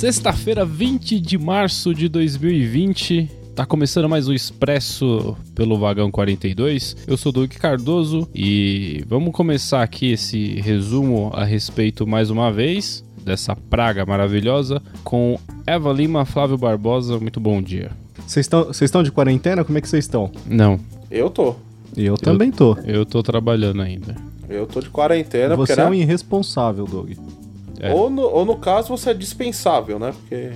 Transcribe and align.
Sexta-feira, 0.00 0.64
20 0.64 1.20
de 1.20 1.36
março 1.36 1.92
de 1.92 2.08
2020. 2.08 3.30
Tá 3.54 3.66
começando 3.66 4.08
mais 4.08 4.26
um 4.28 4.32
Expresso 4.32 5.36
pelo 5.54 5.78
Vagão 5.78 6.10
42. 6.10 6.96
Eu 7.06 7.18
sou 7.18 7.30
Doug 7.30 7.52
Cardoso 7.52 8.26
e 8.34 9.04
vamos 9.06 9.30
começar 9.34 9.82
aqui 9.82 10.12
esse 10.12 10.58
resumo 10.58 11.30
a 11.34 11.44
respeito 11.44 12.06
mais 12.06 12.30
uma 12.30 12.50
vez 12.50 13.04
dessa 13.22 13.54
praga 13.54 14.06
maravilhosa 14.06 14.80
com 15.04 15.38
Eva 15.66 15.92
Lima, 15.92 16.24
Flávio 16.24 16.56
Barbosa. 16.56 17.20
Muito 17.20 17.38
bom 17.38 17.60
dia. 17.60 17.90
Vocês 18.26 18.48
estão 18.80 19.02
de 19.02 19.12
quarentena? 19.12 19.64
Como 19.64 19.76
é 19.76 19.82
que 19.82 19.88
vocês 19.88 20.06
estão? 20.06 20.30
Não. 20.46 20.80
Eu 21.10 21.28
tô. 21.28 21.56
E 21.94 22.06
eu, 22.06 22.14
também 22.16 22.50
tô. 22.50 22.74
Eu 22.86 23.04
tô 23.04 23.22
trabalhando 23.22 23.82
ainda. 23.82 24.16
Eu 24.48 24.66
tô 24.66 24.80
de 24.80 24.88
quarentena. 24.88 25.54
Você 25.56 25.74
porque, 25.74 25.80
é 25.80 25.84
né? 25.84 25.90
um 25.90 25.94
irresponsável, 25.94 26.86
Doug. 26.86 27.12
É. 27.80 27.92
Ou, 27.92 28.10
no, 28.10 28.22
ou 28.22 28.44
no 28.44 28.56
caso 28.56 28.88
você 28.88 29.10
é 29.10 29.14
dispensável, 29.14 29.98
né? 29.98 30.12
Porque. 30.12 30.50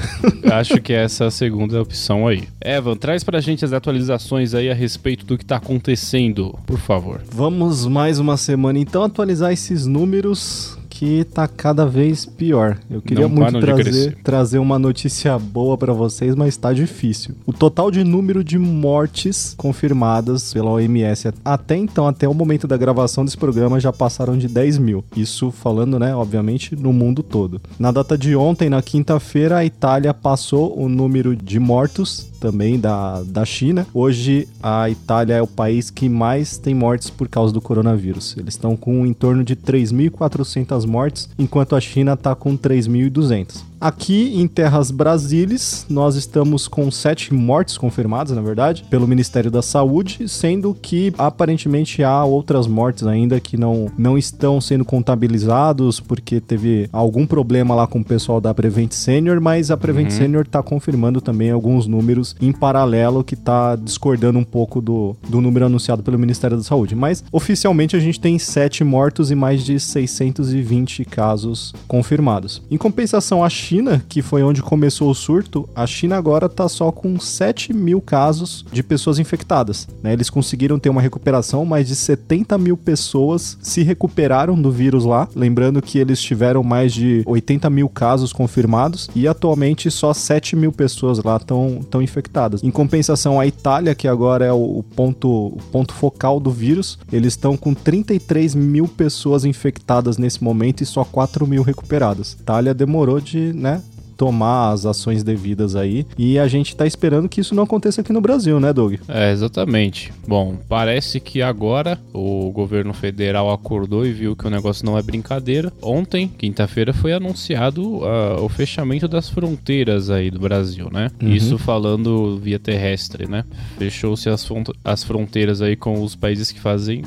Acho 0.50 0.80
que 0.80 0.92
essa 0.92 1.24
é 1.24 1.26
a 1.26 1.30
segunda 1.30 1.80
opção 1.80 2.26
aí. 2.26 2.48
Evan, 2.60 2.96
traz 2.96 3.22
pra 3.22 3.40
gente 3.40 3.64
as 3.64 3.72
atualizações 3.72 4.54
aí 4.54 4.70
a 4.70 4.74
respeito 4.74 5.26
do 5.26 5.36
que 5.36 5.44
tá 5.44 5.56
acontecendo, 5.56 6.58
por 6.66 6.78
favor. 6.78 7.20
Vamos 7.30 7.86
mais 7.86 8.18
uma 8.18 8.36
semana 8.36 8.78
então 8.78 9.04
atualizar 9.04 9.52
esses 9.52 9.86
números 9.86 10.79
que 11.00 11.24
tá 11.24 11.48
cada 11.48 11.86
vez 11.86 12.26
pior. 12.26 12.76
Eu 12.90 13.00
queria 13.00 13.22
Não 13.22 13.30
muito 13.30 13.44
param 13.46 13.60
de 13.60 13.82
trazer, 13.82 14.18
trazer 14.22 14.58
uma 14.58 14.78
notícia 14.78 15.38
boa 15.38 15.78
pra 15.78 15.94
vocês, 15.94 16.34
mas 16.34 16.58
tá 16.58 16.74
difícil. 16.74 17.34
O 17.46 17.54
total 17.54 17.90
de 17.90 18.04
número 18.04 18.44
de 18.44 18.58
mortes 18.58 19.54
confirmadas 19.56 20.52
pela 20.52 20.70
OMS 20.72 21.32
até 21.42 21.74
então, 21.74 22.06
até 22.06 22.28
o 22.28 22.34
momento 22.34 22.68
da 22.68 22.76
gravação 22.76 23.24
desse 23.24 23.38
programa, 23.38 23.80
já 23.80 23.90
passaram 23.90 24.36
de 24.36 24.46
10 24.46 24.76
mil. 24.76 25.02
Isso 25.16 25.50
falando, 25.50 25.98
né, 25.98 26.14
obviamente, 26.14 26.76
no 26.76 26.92
mundo 26.92 27.22
todo. 27.22 27.62
Na 27.78 27.90
data 27.90 28.18
de 28.18 28.36
ontem, 28.36 28.68
na 28.68 28.82
quinta-feira, 28.82 29.56
a 29.56 29.64
Itália 29.64 30.12
passou 30.12 30.78
o 30.78 30.86
número 30.86 31.34
de 31.34 31.58
mortos 31.58 32.29
também 32.40 32.80
da, 32.80 33.22
da 33.22 33.44
China. 33.44 33.86
Hoje, 33.92 34.48
a 34.62 34.88
Itália 34.88 35.34
é 35.34 35.42
o 35.42 35.46
país 35.46 35.90
que 35.90 36.08
mais 36.08 36.58
tem 36.58 36.74
mortes 36.74 37.10
por 37.10 37.28
causa 37.28 37.52
do 37.52 37.60
coronavírus. 37.60 38.34
Eles 38.36 38.54
estão 38.54 38.76
com 38.76 39.06
em 39.06 39.12
torno 39.12 39.44
de 39.44 39.54
3.400 39.54 40.86
mortes, 40.86 41.28
enquanto 41.38 41.76
a 41.76 41.80
China 41.80 42.14
está 42.14 42.34
com 42.34 42.56
3.200. 42.56 43.69
Aqui 43.80 44.38
em 44.38 44.46
Terras 44.46 44.90
Brasílias, 44.90 45.86
nós 45.88 46.14
estamos 46.14 46.68
com 46.68 46.90
sete 46.90 47.32
mortes 47.32 47.78
confirmadas, 47.78 48.36
na 48.36 48.42
verdade, 48.42 48.84
pelo 48.90 49.08
Ministério 49.08 49.50
da 49.50 49.62
Saúde, 49.62 50.28
sendo 50.28 50.74
que 50.74 51.14
aparentemente 51.16 52.04
há 52.04 52.22
outras 52.22 52.66
mortes 52.66 53.06
ainda 53.06 53.40
que 53.40 53.56
não, 53.56 53.90
não 53.96 54.18
estão 54.18 54.60
sendo 54.60 54.84
contabilizados 54.84 55.98
porque 55.98 56.40
teve 56.42 56.90
algum 56.92 57.26
problema 57.26 57.74
lá 57.74 57.86
com 57.86 58.00
o 58.00 58.04
pessoal 58.04 58.38
da 58.38 58.52
Prevent 58.52 58.92
Senior, 58.92 59.40
mas 59.40 59.70
a 59.70 59.78
Prevent 59.78 60.10
Senior 60.10 60.42
está 60.42 60.62
confirmando 60.62 61.22
também 61.22 61.50
alguns 61.50 61.86
números 61.86 62.36
em 62.38 62.52
paralelo 62.52 63.24
que 63.24 63.32
está 63.32 63.76
discordando 63.76 64.38
um 64.38 64.44
pouco 64.44 64.82
do, 64.82 65.16
do 65.26 65.40
número 65.40 65.64
anunciado 65.64 66.02
pelo 66.02 66.18
Ministério 66.18 66.58
da 66.58 66.62
Saúde. 66.62 66.94
Mas 66.94 67.24
oficialmente 67.32 67.96
a 67.96 68.00
gente 68.00 68.20
tem 68.20 68.38
sete 68.38 68.84
mortos 68.84 69.30
e 69.30 69.34
mais 69.34 69.64
de 69.64 69.80
620 69.80 71.02
casos 71.06 71.72
confirmados. 71.88 72.60
Em 72.70 72.76
compensação, 72.76 73.42
a 73.42 73.48
China, 73.48 73.69
que 74.08 74.22
foi 74.22 74.42
onde 74.42 74.62
começou 74.62 75.10
o 75.10 75.14
surto, 75.14 75.68
a 75.74 75.86
China 75.86 76.16
agora 76.16 76.46
está 76.46 76.68
só 76.68 76.90
com 76.90 77.18
7 77.18 77.72
mil 77.72 78.00
casos 78.00 78.64
de 78.72 78.82
pessoas 78.82 79.18
infectadas. 79.18 79.86
né? 80.02 80.12
Eles 80.12 80.28
conseguiram 80.28 80.78
ter 80.78 80.88
uma 80.88 81.00
recuperação, 81.00 81.64
mais 81.64 81.86
de 81.86 81.94
70 81.94 82.58
mil 82.58 82.76
pessoas 82.76 83.56
se 83.62 83.82
recuperaram 83.82 84.60
do 84.60 84.70
vírus 84.70 85.04
lá. 85.04 85.28
Lembrando 85.34 85.80
que 85.80 85.98
eles 85.98 86.20
tiveram 86.20 86.62
mais 86.62 86.92
de 86.92 87.22
80 87.26 87.70
mil 87.70 87.88
casos 87.88 88.32
confirmados 88.32 89.08
e 89.14 89.28
atualmente 89.28 89.90
só 89.90 90.12
7 90.12 90.56
mil 90.56 90.72
pessoas 90.72 91.22
lá 91.22 91.36
estão 91.36 92.02
infectadas. 92.02 92.62
Em 92.62 92.70
compensação, 92.70 93.38
a 93.38 93.46
Itália, 93.46 93.94
que 93.94 94.08
agora 94.08 94.44
é 94.44 94.52
o 94.52 94.84
ponto, 94.96 95.28
o 95.28 95.58
ponto 95.70 95.92
focal 95.94 96.40
do 96.40 96.50
vírus, 96.50 96.98
eles 97.12 97.34
estão 97.34 97.56
com 97.56 97.74
33 97.74 98.54
mil 98.54 98.88
pessoas 98.88 99.44
infectadas 99.44 100.18
nesse 100.18 100.42
momento 100.42 100.82
e 100.82 100.86
só 100.86 101.04
4 101.04 101.46
mil 101.46 101.62
recuperadas. 101.62 102.32
Itália 102.32 102.74
demorou 102.74 103.20
de, 103.20 103.52
né, 103.60 103.82
tomar 104.16 104.72
as 104.72 104.84
ações 104.84 105.22
devidas 105.22 105.74
aí. 105.74 106.06
E 106.18 106.38
a 106.38 106.46
gente 106.46 106.76
tá 106.76 106.86
esperando 106.86 107.26
que 107.26 107.40
isso 107.40 107.54
não 107.54 107.62
aconteça 107.62 108.02
aqui 108.02 108.12
no 108.12 108.20
Brasil, 108.20 108.60
né, 108.60 108.70
Doug? 108.70 108.96
É, 109.08 109.32
exatamente. 109.32 110.12
Bom, 110.28 110.58
parece 110.68 111.18
que 111.20 111.40
agora 111.40 111.98
o 112.12 112.50
governo 112.50 112.92
federal 112.92 113.50
acordou 113.50 114.04
e 114.04 114.12
viu 114.12 114.36
que 114.36 114.46
o 114.46 114.50
negócio 114.50 114.84
não 114.84 114.98
é 114.98 115.02
brincadeira. 115.02 115.72
Ontem, 115.80 116.28
quinta-feira, 116.28 116.92
foi 116.92 117.14
anunciado 117.14 118.04
ah, 118.04 118.42
o 118.42 118.48
fechamento 118.50 119.08
das 119.08 119.30
fronteiras 119.30 120.10
aí 120.10 120.30
do 120.30 120.38
Brasil, 120.38 120.90
né? 120.92 121.08
Uhum. 121.22 121.30
Isso 121.30 121.56
falando 121.56 122.38
via 122.38 122.58
terrestre, 122.58 123.26
né? 123.26 123.42
Fechou-se 123.78 124.28
as, 124.28 124.44
front- 124.44 124.68
as 124.84 125.02
fronteiras 125.02 125.62
aí 125.62 125.76
com 125.76 126.02
os 126.02 126.14
países 126.14 126.52
que 126.52 126.60
fazem 126.60 127.02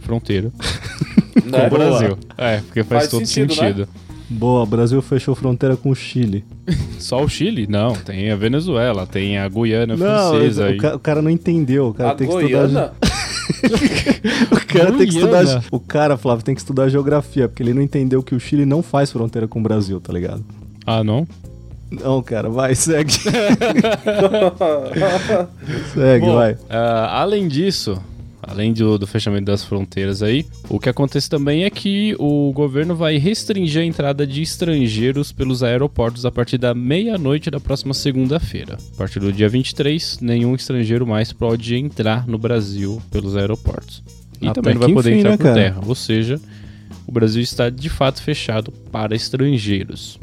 fronteira 0.00 0.52
com 1.42 1.48
né? 1.48 1.66
o 1.66 1.70
Brasil. 1.70 2.18
É, 2.36 2.58
porque 2.58 2.84
faz, 2.84 3.00
Faz 3.02 3.10
todo 3.10 3.26
sentido, 3.26 3.54
sentido. 3.54 3.80
né? 3.80 3.86
Boa, 4.30 4.62
o 4.62 4.66
Brasil 4.66 5.00
fechou 5.00 5.34
fronteira 5.34 5.74
com 5.76 5.90
o 5.90 5.94
Chile. 5.94 6.44
Só 6.98 7.22
o 7.24 7.28
Chile? 7.28 7.66
Não, 7.68 7.94
tem 7.94 8.30
a 8.30 8.36
Venezuela, 8.36 9.06
tem 9.06 9.38
a 9.38 9.48
Guiana 9.48 9.96
não, 9.96 10.30
francesa 10.30 10.70
o, 10.70 10.76
ca- 10.76 10.96
o 10.96 10.98
cara 10.98 11.22
não 11.22 11.30
entendeu. 11.30 11.88
O 11.88 11.94
cara 11.94 12.10
A 12.10 12.14
tem 12.14 12.26
que 12.26 12.32
Goiânia? 12.32 12.56
estudar. 12.66 12.94
O 14.52 14.66
cara 14.66 14.92
tem 14.92 15.06
que 15.08 15.14
Guiana? 15.14 15.42
estudar. 15.42 15.64
O 15.72 15.80
cara, 15.80 16.16
Flávio, 16.18 16.44
tem 16.44 16.54
que 16.54 16.60
estudar 16.60 16.90
geografia, 16.90 17.48
porque 17.48 17.62
ele 17.62 17.72
não 17.72 17.80
entendeu 17.80 18.22
que 18.22 18.34
o 18.34 18.38
Chile 18.40 18.66
não 18.66 18.82
faz 18.82 19.10
fronteira 19.10 19.48
com 19.48 19.58
o 19.58 19.62
Brasil, 19.62 19.98
tá 20.00 20.12
ligado? 20.12 20.44
Ah, 20.86 21.02
não? 21.02 21.26
Não, 21.90 22.20
cara, 22.22 22.50
vai, 22.50 22.74
segue. 22.74 23.10
segue, 25.94 26.26
Bom, 26.26 26.34
vai. 26.34 26.56
ah, 26.68 27.20
além 27.22 27.48
disso, 27.48 28.00
além 28.48 28.72
do, 28.72 28.98
do 28.98 29.06
fechamento 29.06 29.44
das 29.44 29.62
fronteiras 29.62 30.22
aí, 30.22 30.46
o 30.68 30.80
que 30.80 30.88
acontece 30.88 31.28
também 31.28 31.64
é 31.64 31.70
que 31.70 32.16
o 32.18 32.50
governo 32.52 32.96
vai 32.96 33.18
restringir 33.18 33.82
a 33.82 33.84
entrada 33.84 34.26
de 34.26 34.42
estrangeiros 34.42 35.30
pelos 35.30 35.62
aeroportos 35.62 36.24
a 36.24 36.30
partir 36.30 36.58
da 36.58 36.74
meia-noite 36.74 37.50
da 37.50 37.60
próxima 37.60 37.92
segunda-feira. 37.94 38.78
A 38.94 38.96
partir 38.96 39.20
do 39.20 39.32
dia 39.32 39.48
23, 39.48 40.20
nenhum 40.20 40.54
estrangeiro 40.54 41.06
mais 41.06 41.32
pode 41.32 41.76
entrar 41.76 42.26
no 42.26 42.38
Brasil 42.38 43.00
pelos 43.10 43.36
aeroportos. 43.36 44.02
E 44.40 44.46
Até 44.48 44.54
também 44.60 44.74
não 44.74 44.80
vai 44.80 44.92
poder 44.92 45.10
enfim, 45.10 45.18
entrar 45.20 45.30
né, 45.30 45.36
por 45.36 45.42
cara? 45.42 45.54
terra. 45.54 45.80
Ou 45.86 45.94
seja, 45.94 46.40
o 47.06 47.12
Brasil 47.12 47.42
está 47.42 47.68
de 47.68 47.88
fato 47.88 48.22
fechado 48.22 48.72
para 48.90 49.14
estrangeiros. 49.14 50.18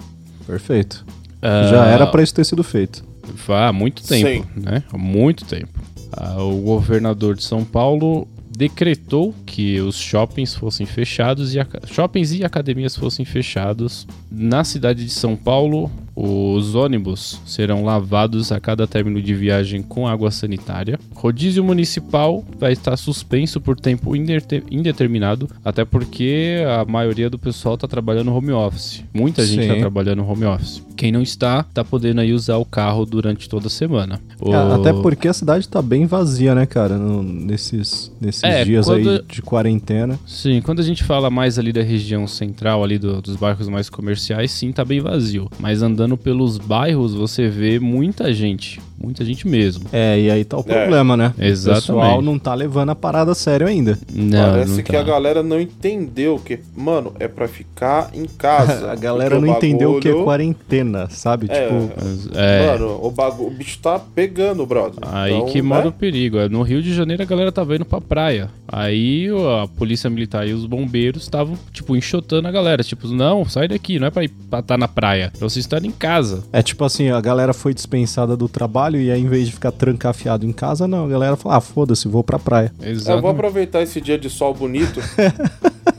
Perfeito. 0.47 1.05
Ah, 1.41 1.67
Já 1.69 1.85
era 1.85 2.07
pra 2.07 2.23
isso 2.23 2.33
ter 2.33 2.45
sido 2.45 2.63
feito. 2.63 3.03
Há 3.49 3.73
muito 3.73 4.03
tempo, 4.03 4.47
né? 4.55 4.83
Há 4.91 4.97
muito 4.97 5.45
tempo. 5.45 5.79
Ah, 6.15 6.41
o 6.41 6.61
governador 6.61 7.35
de 7.35 7.43
São 7.43 7.65
Paulo 7.65 8.27
decretou 8.49 9.33
que 9.45 9.81
os 9.81 9.97
shoppings 9.97 10.55
fossem 10.55 10.85
fechados 10.85 11.53
e 11.53 11.57
shoppings 11.87 12.31
e 12.31 12.43
academias 12.43 12.95
fossem 12.95 13.25
fechados. 13.25 14.07
Na 14.31 14.63
cidade 14.63 15.03
de 15.03 15.11
São 15.11 15.35
Paulo, 15.35 15.91
os 16.15 16.75
ônibus 16.75 17.41
serão 17.45 17.83
lavados 17.83 18.51
a 18.51 18.59
cada 18.59 18.87
término 18.87 19.21
de 19.21 19.33
viagem 19.33 19.81
com 19.81 20.07
água 20.07 20.31
sanitária. 20.31 20.99
Rodízio 21.13 21.63
municipal 21.63 22.43
vai 22.57 22.71
estar 22.73 22.95
suspenso 22.97 23.59
por 23.59 23.75
tempo 23.79 24.15
indeterminado, 24.15 25.49
até 25.63 25.83
porque 25.83 26.57
a 26.79 26.85
maioria 26.85 27.29
do 27.29 27.39
pessoal 27.39 27.75
está 27.75 27.87
trabalhando 27.87 28.33
home 28.33 28.51
office. 28.51 29.03
Muita 29.13 29.45
gente 29.45 29.61
está 29.61 29.75
trabalhando 29.75 30.23
home 30.27 30.45
office. 30.45 30.81
Quem 30.95 31.11
não 31.11 31.21
está, 31.21 31.63
tá 31.63 31.83
podendo 31.83 32.21
aí 32.21 32.31
usar 32.31 32.55
o 32.57 32.63
carro 32.65 33.05
durante 33.05 33.49
toda 33.49 33.67
a 33.67 33.69
semana. 33.69 34.21
O- 34.39 34.53
A- 34.53 34.75
Até 34.75 34.93
porque 34.93 35.27
a 35.27 35.33
cidade 35.33 35.67
tá 35.67 35.81
bem 35.81 36.05
vazia, 36.05 36.55
né, 36.55 36.65
cara? 36.65 36.97
no- 36.97 37.23
nesses 37.23 38.11
nesses 38.21 38.43
É, 38.43 38.63
dias 38.63 38.85
quando- 38.85 39.09
aí 39.09 39.21
de 39.27 39.41
quarentena. 39.41 40.19
Sim, 40.25 40.61
quando 40.61 40.79
a 40.79 40.83
gente 40.83 41.03
fala 41.03 41.29
mais 41.29 41.57
ali 41.57 41.73
da 41.73 41.81
região 41.81 42.27
central, 42.27 42.83
ali 42.83 42.97
do- 42.97 43.21
dos 43.21 43.35
bairros 43.35 43.67
mais 43.67 43.89
comerciais, 43.89 44.51
sim, 44.51 44.71
tá 44.71 44.85
bem 44.85 45.01
vazio. 45.01 45.49
Mas 45.59 45.81
andando 45.81 46.04
pelos 46.15 46.59
bairros, 46.59 47.15
você 47.15 47.47
vê 47.47 47.79
muita 47.79 48.31
gente. 48.31 48.79
Muita 49.01 49.23
gente 49.25 49.47
mesmo. 49.47 49.85
É, 49.91 50.19
e 50.19 50.31
aí 50.31 50.43
tá 50.45 50.57
o 50.57 50.61
É. 50.61 50.63
problema, 50.63 51.15
né? 51.17 51.33
Exatamente. 51.37 51.83
O 51.91 51.93
pessoal 51.95 52.21
não 52.21 52.39
tá 52.39 52.53
levando 52.53 52.89
a 52.89 52.95
parada 52.95 53.31
a 53.31 53.35
sério 53.35 53.67
ainda. 53.67 53.97
Não, 54.13 54.51
Parece 54.51 54.71
não 54.77 54.83
que 54.83 54.91
tá. 54.91 54.99
a 54.99 55.03
galera 55.03 55.43
não 55.43 55.59
entendeu 55.59 56.39
que, 56.43 56.59
mano, 56.75 57.13
é 57.19 57.27
pra 57.27 57.47
ficar 57.47 58.09
em 58.13 58.25
casa. 58.25 58.91
A 58.95 58.95
galera 58.95 59.39
não 59.39 59.49
o 59.53 59.57
entendeu 59.57 59.95
o 59.95 59.99
que 59.99 60.07
é 60.07 60.11
bagulho- 60.11 60.25
quarentena, 60.25 61.07
sabe? 61.09 61.47
É, 61.49 61.67
Tipo, 61.67 61.91
É, 62.35 62.67
Mano, 62.71 62.99
o, 63.01 63.11
bagu... 63.11 63.45
o 63.47 63.49
bicho 63.49 63.79
tá 63.79 63.99
pegando, 63.99 64.65
brother. 64.65 64.99
Aí 65.03 65.33
Então, 65.33 65.47
que 65.47 65.61
né? 65.61 65.67
mora 65.67 65.87
o 65.87 65.91
perigo. 65.91 66.37
É, 66.37 66.47
No 66.49 66.61
Rio 66.61 66.81
de 66.81 66.93
Janeiro 66.93 67.21
a 67.23 67.25
galera 67.25 67.51
tava 67.51 67.75
indo 67.75 67.85
pra 67.85 67.99
praia. 68.01 68.49
Aí 68.67 69.27
a 69.63 69.67
polícia 69.67 70.09
militar 70.09 70.47
e 70.47 70.53
os 70.53 70.65
bombeiros 70.65 71.23
estavam, 71.23 71.57
tipo, 71.71 71.95
enxotando 71.95 72.47
a 72.47 72.51
galera. 72.51 72.83
Tipo, 72.83 73.07
não, 73.09 73.45
sai 73.45 73.67
daqui, 73.67 73.99
não 73.99 74.07
é 74.07 74.11
pra 74.11 74.23
ir 74.23 74.29
pra 74.49 74.59
estar 74.59 74.77
na 74.77 74.87
praia. 74.87 75.31
Pra 75.37 75.47
você 75.49 75.59
estar 75.59 75.83
em 75.83 75.91
casa. 75.91 76.43
é 76.51 76.61
tipo 76.61 76.83
assim, 76.83 77.09
a 77.09 77.19
galera 77.21 77.53
foi 77.53 77.73
dispensada 77.73 78.35
do 78.37 78.47
trabalho 78.47 78.84
e 78.93 79.11
aí 79.11 79.21
em 79.21 79.27
vez 79.27 79.47
de 79.47 79.53
ficar 79.53 79.71
trancafiado 79.71 80.45
em 80.45 80.51
casa, 80.51 80.87
não, 80.87 81.05
a 81.05 81.07
galera 81.07 81.35
falou, 81.35 81.57
ah, 81.57 81.61
foda-se, 81.61 82.07
vou 82.07 82.23
pra 82.23 82.37
praia. 82.37 82.71
Eu 82.79 82.85
vou 82.85 82.91
Exato. 82.91 83.27
aproveitar 83.27 83.81
esse 83.81 83.99
dia 83.99 84.17
de 84.17 84.29
sol 84.29 84.53
bonito. 84.53 84.99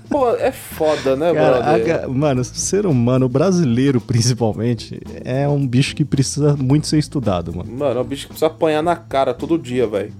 Pô, 0.09 0.31
é 0.31 0.53
foda, 0.53 1.17
né, 1.17 1.35
Cara, 1.35 2.05
a, 2.05 2.09
mano, 2.09 2.43
ser 2.45 2.87
humano 2.87 3.29
brasileiro, 3.29 4.01
principalmente, 4.01 5.01
é 5.25 5.49
um 5.49 5.67
bicho 5.67 5.95
que 5.97 6.05
precisa 6.05 6.57
muito 6.57 6.87
ser 6.87 6.99
estudado, 6.99 7.55
mano. 7.55 7.71
Mano, 7.71 7.99
é 7.99 8.03
um 8.03 8.07
bicho 8.07 8.23
que 8.23 8.29
precisa 8.29 8.47
apanhar 8.47 8.83
na 8.83 8.97
cara 8.97 9.35
todo 9.35 9.59
dia, 9.59 9.87
velho 9.87 10.13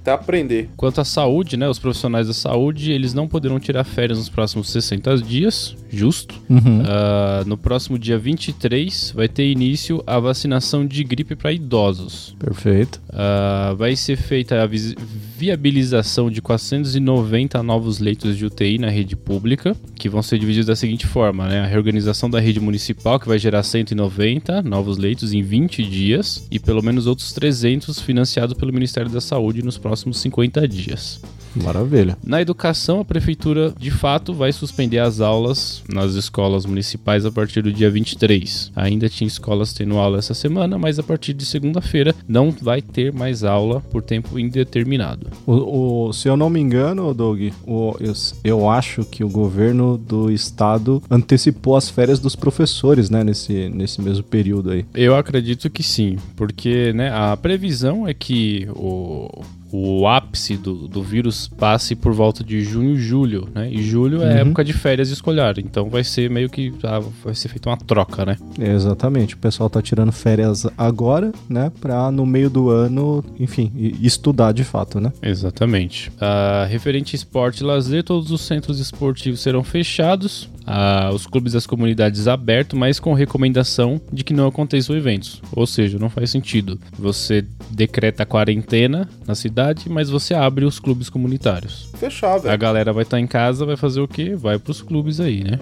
até 0.00 0.12
aprender. 0.12 0.70
Quanto 0.76 1.00
à 1.00 1.04
saúde, 1.04 1.56
né? 1.56 1.68
Os 1.68 1.78
profissionais 1.78 2.26
da 2.26 2.32
saúde, 2.32 2.92
eles 2.92 3.12
não 3.12 3.28
poderão 3.28 3.60
tirar 3.60 3.84
férias 3.84 4.18
nos 4.18 4.28
próximos 4.28 4.70
60 4.70 5.18
dias, 5.18 5.76
justo. 5.90 6.34
Uhum. 6.48 6.80
Uh, 6.80 7.46
no 7.46 7.56
próximo 7.56 7.98
dia 7.98 8.18
23 8.18 9.12
vai 9.14 9.28
ter 9.28 9.50
início 9.50 10.02
a 10.06 10.18
vacinação 10.18 10.86
de 10.86 11.04
gripe 11.04 11.34
para 11.36 11.52
idosos. 11.52 12.34
Perfeito. 12.38 13.00
Uh, 13.10 13.76
vai 13.76 13.94
ser 13.96 14.16
feita 14.16 14.62
a 14.62 14.66
viabilização 14.66 16.30
de 16.30 16.40
490 16.40 17.62
novos 17.62 17.98
leitos 17.98 18.36
de 18.36 18.46
UTI 18.46 18.78
na 18.78 18.88
rede 18.88 19.16
pública, 19.16 19.76
que 19.94 20.08
vão 20.08 20.22
ser 20.22 20.38
divididos 20.38 20.66
da 20.66 20.76
seguinte 20.76 21.06
forma, 21.06 21.46
né? 21.46 21.60
A 21.60 21.66
reorganização 21.66 22.30
da 22.30 22.40
rede 22.40 22.60
municipal, 22.60 23.20
que 23.20 23.28
vai 23.28 23.38
gerar 23.38 23.62
190 23.62 24.62
novos 24.62 24.96
leitos 24.98 25.32
em 25.32 25.42
20 25.42 25.82
dias, 25.84 26.46
e 26.50 26.58
pelo 26.58 26.82
menos 26.82 27.06
outros 27.06 27.32
300 27.32 28.00
financiados 28.00 28.56
pelo 28.56 28.72
Ministério 28.72 29.10
da 29.10 29.20
Saúde 29.20 29.62
nos 29.62 29.78
próximos 29.78 29.97
50 30.12 30.66
dias. 30.66 31.20
Maravilha. 31.54 32.16
Na 32.24 32.40
educação, 32.40 33.00
a 33.00 33.04
prefeitura 33.04 33.72
de 33.78 33.90
fato 33.90 34.32
vai 34.32 34.52
suspender 34.52 34.98
as 34.98 35.20
aulas 35.20 35.82
nas 35.88 36.14
escolas 36.14 36.66
municipais 36.66 37.24
a 37.24 37.32
partir 37.32 37.62
do 37.62 37.72
dia 37.72 37.90
23. 37.90 38.72
Ainda 38.76 39.08
tinha 39.08 39.26
escolas 39.26 39.72
tendo 39.72 39.96
aula 39.96 40.18
essa 40.18 40.34
semana, 40.34 40.78
mas 40.78 40.98
a 40.98 41.02
partir 41.02 41.32
de 41.32 41.44
segunda-feira 41.44 42.14
não 42.26 42.50
vai 42.50 42.82
ter 42.82 43.12
mais 43.12 43.44
aula 43.44 43.80
por 43.80 44.02
tempo 44.02 44.38
indeterminado. 44.38 45.28
O, 45.46 46.08
o 46.08 46.12
se 46.12 46.28
eu 46.28 46.36
não 46.36 46.50
me 46.50 46.60
engano, 46.60 47.12
Doug, 47.14 47.40
o, 47.66 47.96
eu, 48.00 48.12
eu 48.44 48.70
acho 48.70 49.04
que 49.04 49.24
o 49.24 49.28
governo 49.28 49.96
do 49.96 50.30
estado 50.30 51.02
antecipou 51.10 51.76
as 51.76 51.88
férias 51.88 52.18
dos 52.20 52.36
professores, 52.36 53.10
né, 53.10 53.24
nesse, 53.24 53.68
nesse 53.68 54.00
mesmo 54.00 54.22
período 54.24 54.70
aí. 54.70 54.84
Eu 54.94 55.16
acredito 55.16 55.70
que 55.70 55.82
sim, 55.82 56.16
porque 56.36 56.92
né, 56.92 57.10
a 57.12 57.36
previsão 57.36 58.06
é 58.06 58.14
que 58.14 58.68
o 58.74 59.42
o 59.70 60.06
ápice 60.06 60.56
do, 60.56 60.88
do 60.88 61.02
vírus 61.02 61.48
passe 61.48 61.94
por 61.94 62.12
volta 62.12 62.42
de 62.42 62.62
junho 62.62 62.94
e 62.94 62.96
julho, 62.96 63.48
né? 63.54 63.70
E 63.70 63.82
julho 63.82 64.22
é 64.22 64.34
uhum. 64.34 64.48
época 64.48 64.64
de 64.64 64.72
férias 64.72 65.10
escolar, 65.10 65.58
então 65.58 65.88
vai 65.88 66.04
ser 66.04 66.30
meio 66.30 66.48
que 66.48 66.72
ah, 66.82 67.00
vai 67.24 67.34
ser 67.34 67.48
feita 67.48 67.68
uma 67.68 67.76
troca, 67.76 68.24
né? 68.24 68.36
Exatamente. 68.58 69.34
O 69.34 69.38
pessoal 69.38 69.68
tá 69.68 69.82
tirando 69.82 70.12
férias 70.12 70.66
agora, 70.76 71.32
né? 71.48 71.70
Pra 71.80 72.10
no 72.10 72.24
meio 72.24 72.50
do 72.50 72.70
ano, 72.70 73.24
enfim, 73.38 73.70
estudar 74.00 74.52
de 74.52 74.64
fato, 74.64 75.00
né? 75.00 75.12
Exatamente. 75.22 76.10
Uh, 76.10 76.68
referente 76.68 77.14
esporte 77.14 77.60
e 77.60 77.64
lazer, 77.64 78.02
todos 78.04 78.30
os 78.30 78.40
centros 78.40 78.80
esportivos 78.80 79.40
serão 79.40 79.62
fechados 79.62 80.48
uh, 80.68 81.14
os 81.14 81.26
clubes 81.26 81.54
das 81.54 81.66
comunidades 81.66 82.28
abertos, 82.28 82.78
mas 82.78 83.00
com 83.00 83.14
recomendação 83.14 84.00
de 84.12 84.22
que 84.22 84.34
não 84.34 84.46
aconteçam 84.46 84.94
eventos. 84.94 85.40
Ou 85.52 85.66
seja, 85.66 85.98
não 85.98 86.10
faz 86.10 86.30
sentido. 86.30 86.78
Você 86.98 87.44
decreta 87.70 88.22
a 88.22 88.26
quarentena 88.26 89.08
na 89.26 89.34
cidade, 89.34 89.57
mas 89.88 90.10
você 90.10 90.34
abre 90.34 90.64
os 90.64 90.78
clubes 90.78 91.08
comunitários. 91.08 91.88
Fechar, 91.98 92.38
velho. 92.38 92.52
A 92.52 92.56
galera 92.56 92.92
vai 92.92 93.02
estar 93.02 93.16
tá 93.16 93.20
em 93.20 93.26
casa, 93.26 93.66
vai 93.66 93.76
fazer 93.76 94.00
o 94.00 94.08
quê? 94.08 94.34
Vai 94.36 94.58
pros 94.58 94.82
clubes 94.82 95.20
aí, 95.20 95.42
né? 95.42 95.58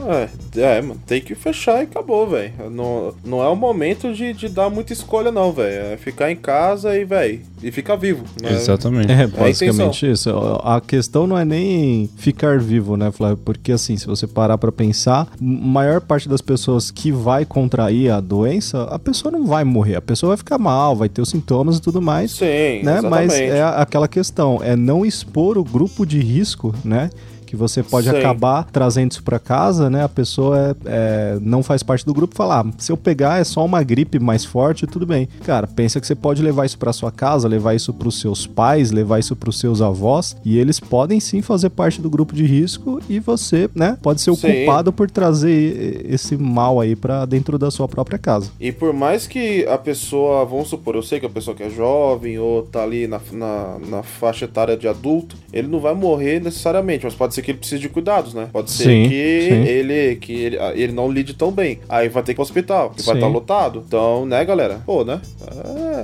É, 0.56 0.60
é 0.60 0.82
mano, 0.82 1.00
tem 1.06 1.20
que 1.20 1.34
fechar 1.34 1.80
e 1.80 1.84
acabou, 1.84 2.28
velho. 2.28 2.70
Não, 2.70 3.14
não 3.24 3.42
é 3.42 3.48
o 3.48 3.56
momento 3.56 4.12
de, 4.12 4.32
de 4.32 4.48
dar 4.48 4.68
muita 4.70 4.92
escolha, 4.92 5.32
não, 5.32 5.52
velho. 5.52 5.92
É 5.92 5.96
ficar 5.96 6.30
em 6.30 6.36
casa 6.36 6.96
e, 6.96 7.04
velho, 7.04 7.40
e 7.62 7.70
ficar 7.70 7.96
vivo. 7.96 8.24
Né? 8.40 8.52
Exatamente. 8.52 9.10
É, 9.10 9.26
basicamente 9.26 10.06
é 10.06 10.10
isso. 10.10 10.30
A 10.62 10.80
questão 10.80 11.26
não 11.26 11.38
é 11.38 11.44
nem 11.44 12.08
ficar 12.16 12.58
vivo, 12.58 12.96
né, 12.96 13.10
Flávio? 13.10 13.38
Porque, 13.38 13.72
assim, 13.72 13.96
se 13.96 14.06
você 14.06 14.26
parar 14.26 14.58
pra 14.58 14.70
pensar 14.70 15.28
maior 15.40 16.00
parte 16.00 16.28
das 16.28 16.40
pessoas 16.40 16.90
que 16.90 17.10
vai 17.10 17.44
contrair 17.44 18.10
a 18.10 18.20
doença, 18.20 18.82
a 18.84 18.98
pessoa 18.98 19.32
não 19.32 19.46
vai 19.46 19.64
morrer, 19.64 19.96
a 19.96 20.02
pessoa 20.02 20.30
vai 20.30 20.36
ficar 20.36 20.58
mal, 20.58 20.94
vai 20.94 21.08
ter 21.08 21.22
os 21.22 21.30
sintomas 21.30 21.78
e 21.78 21.82
tudo 21.82 22.00
mais. 22.02 22.32
Sim, 22.32 22.82
né? 22.82 22.98
Exatamente. 22.98 23.10
Mas 23.10 23.32
é 23.32 23.62
aquela 23.86 24.08
questão, 24.08 24.58
é 24.62 24.76
não 24.76 25.06
expor 25.06 25.56
o 25.56 25.64
grupo 25.64 26.04
de 26.04 26.18
risco, 26.18 26.74
né? 26.84 27.08
Que 27.56 27.60
você 27.60 27.82
pode 27.82 28.08
Sei. 28.08 28.18
acabar 28.18 28.64
trazendo 28.70 29.12
isso 29.12 29.22
para 29.22 29.38
casa, 29.38 29.88
né? 29.88 30.04
A 30.04 30.08
pessoa 30.08 30.58
é, 30.58 30.74
é, 30.84 31.38
não 31.40 31.62
faz 31.62 31.82
parte 31.82 32.04
do 32.04 32.12
grupo 32.12 32.34
e 32.34 32.36
fala: 32.36 32.60
ah, 32.60 32.66
se 32.78 32.92
eu 32.92 32.96
pegar 32.96 33.40
é 33.40 33.44
só 33.44 33.64
uma 33.64 33.82
gripe 33.82 34.18
mais 34.18 34.44
forte, 34.44 34.86
tudo 34.86 35.06
bem. 35.06 35.28
Cara, 35.44 35.66
pensa 35.66 36.00
que 36.00 36.06
você 36.06 36.14
pode 36.14 36.42
levar 36.42 36.66
isso 36.66 36.78
para 36.78 36.92
sua 36.92 37.10
casa, 37.10 37.48
levar 37.48 37.74
isso 37.74 37.92
para 37.92 38.06
os 38.06 38.20
seus 38.20 38.46
pais, 38.46 38.90
levar 38.90 39.18
isso 39.18 39.34
para 39.34 39.48
os 39.48 39.58
seus 39.58 39.80
avós 39.80 40.36
e 40.44 40.58
eles 40.58 40.78
podem 40.78 41.18
sim 41.18 41.40
fazer 41.40 41.70
parte 41.70 42.00
do 42.00 42.10
grupo 42.10 42.34
de 42.34 42.44
risco 42.44 43.00
e 43.08 43.18
você, 43.18 43.70
né, 43.74 43.96
pode 44.02 44.20
ser 44.20 44.30
o 44.30 44.36
sim. 44.36 44.48
culpado 44.48 44.92
por 44.92 45.10
trazer 45.10 46.04
esse 46.08 46.36
mal 46.36 46.80
aí 46.80 46.94
para 46.94 47.24
dentro 47.24 47.58
da 47.58 47.70
sua 47.70 47.88
própria 47.88 48.18
casa. 48.18 48.50
E 48.60 48.70
por 48.70 48.92
mais 48.92 49.26
que 49.26 49.66
a 49.66 49.78
pessoa, 49.78 50.44
vamos 50.44 50.68
supor, 50.68 50.94
eu 50.94 51.02
sei 51.02 51.18
que 51.18 51.26
a 51.26 51.30
pessoa 51.30 51.56
que 51.56 51.62
é 51.62 51.70
jovem 51.70 52.38
ou 52.38 52.62
tá 52.62 52.82
ali 52.82 53.06
na, 53.06 53.20
na, 53.32 53.78
na 53.78 54.02
faixa 54.02 54.44
etária 54.44 54.76
de 54.76 54.86
adulto, 54.86 55.36
ele 55.52 55.68
não 55.68 55.80
vai 55.80 55.94
morrer 55.94 56.40
necessariamente, 56.40 57.04
mas 57.04 57.14
pode 57.14 57.34
ser 57.34 57.42
que 57.42 57.45
ele 57.50 57.58
precise 57.58 57.80
de 57.80 57.88
cuidados, 57.88 58.34
né? 58.34 58.48
Pode 58.52 58.70
ser 58.70 58.84
sim, 58.84 59.08
que 59.08 59.48
sim. 59.48 59.62
ele 59.68 60.16
que 60.16 60.32
ele, 60.32 60.56
ele 60.74 60.92
não 60.92 61.10
lide 61.10 61.34
tão 61.34 61.50
bem. 61.50 61.80
Aí 61.88 62.08
vai 62.08 62.22
ter 62.22 62.26
que 62.26 62.32
ir 62.32 62.36
pro 62.36 62.42
hospital, 62.42 62.90
que 62.90 63.00
sim. 63.00 63.06
vai 63.06 63.16
estar 63.16 63.28
lotado. 63.28 63.84
Então, 63.86 64.26
né, 64.26 64.44
galera? 64.44 64.80
Pô, 64.84 65.04
né? 65.04 65.20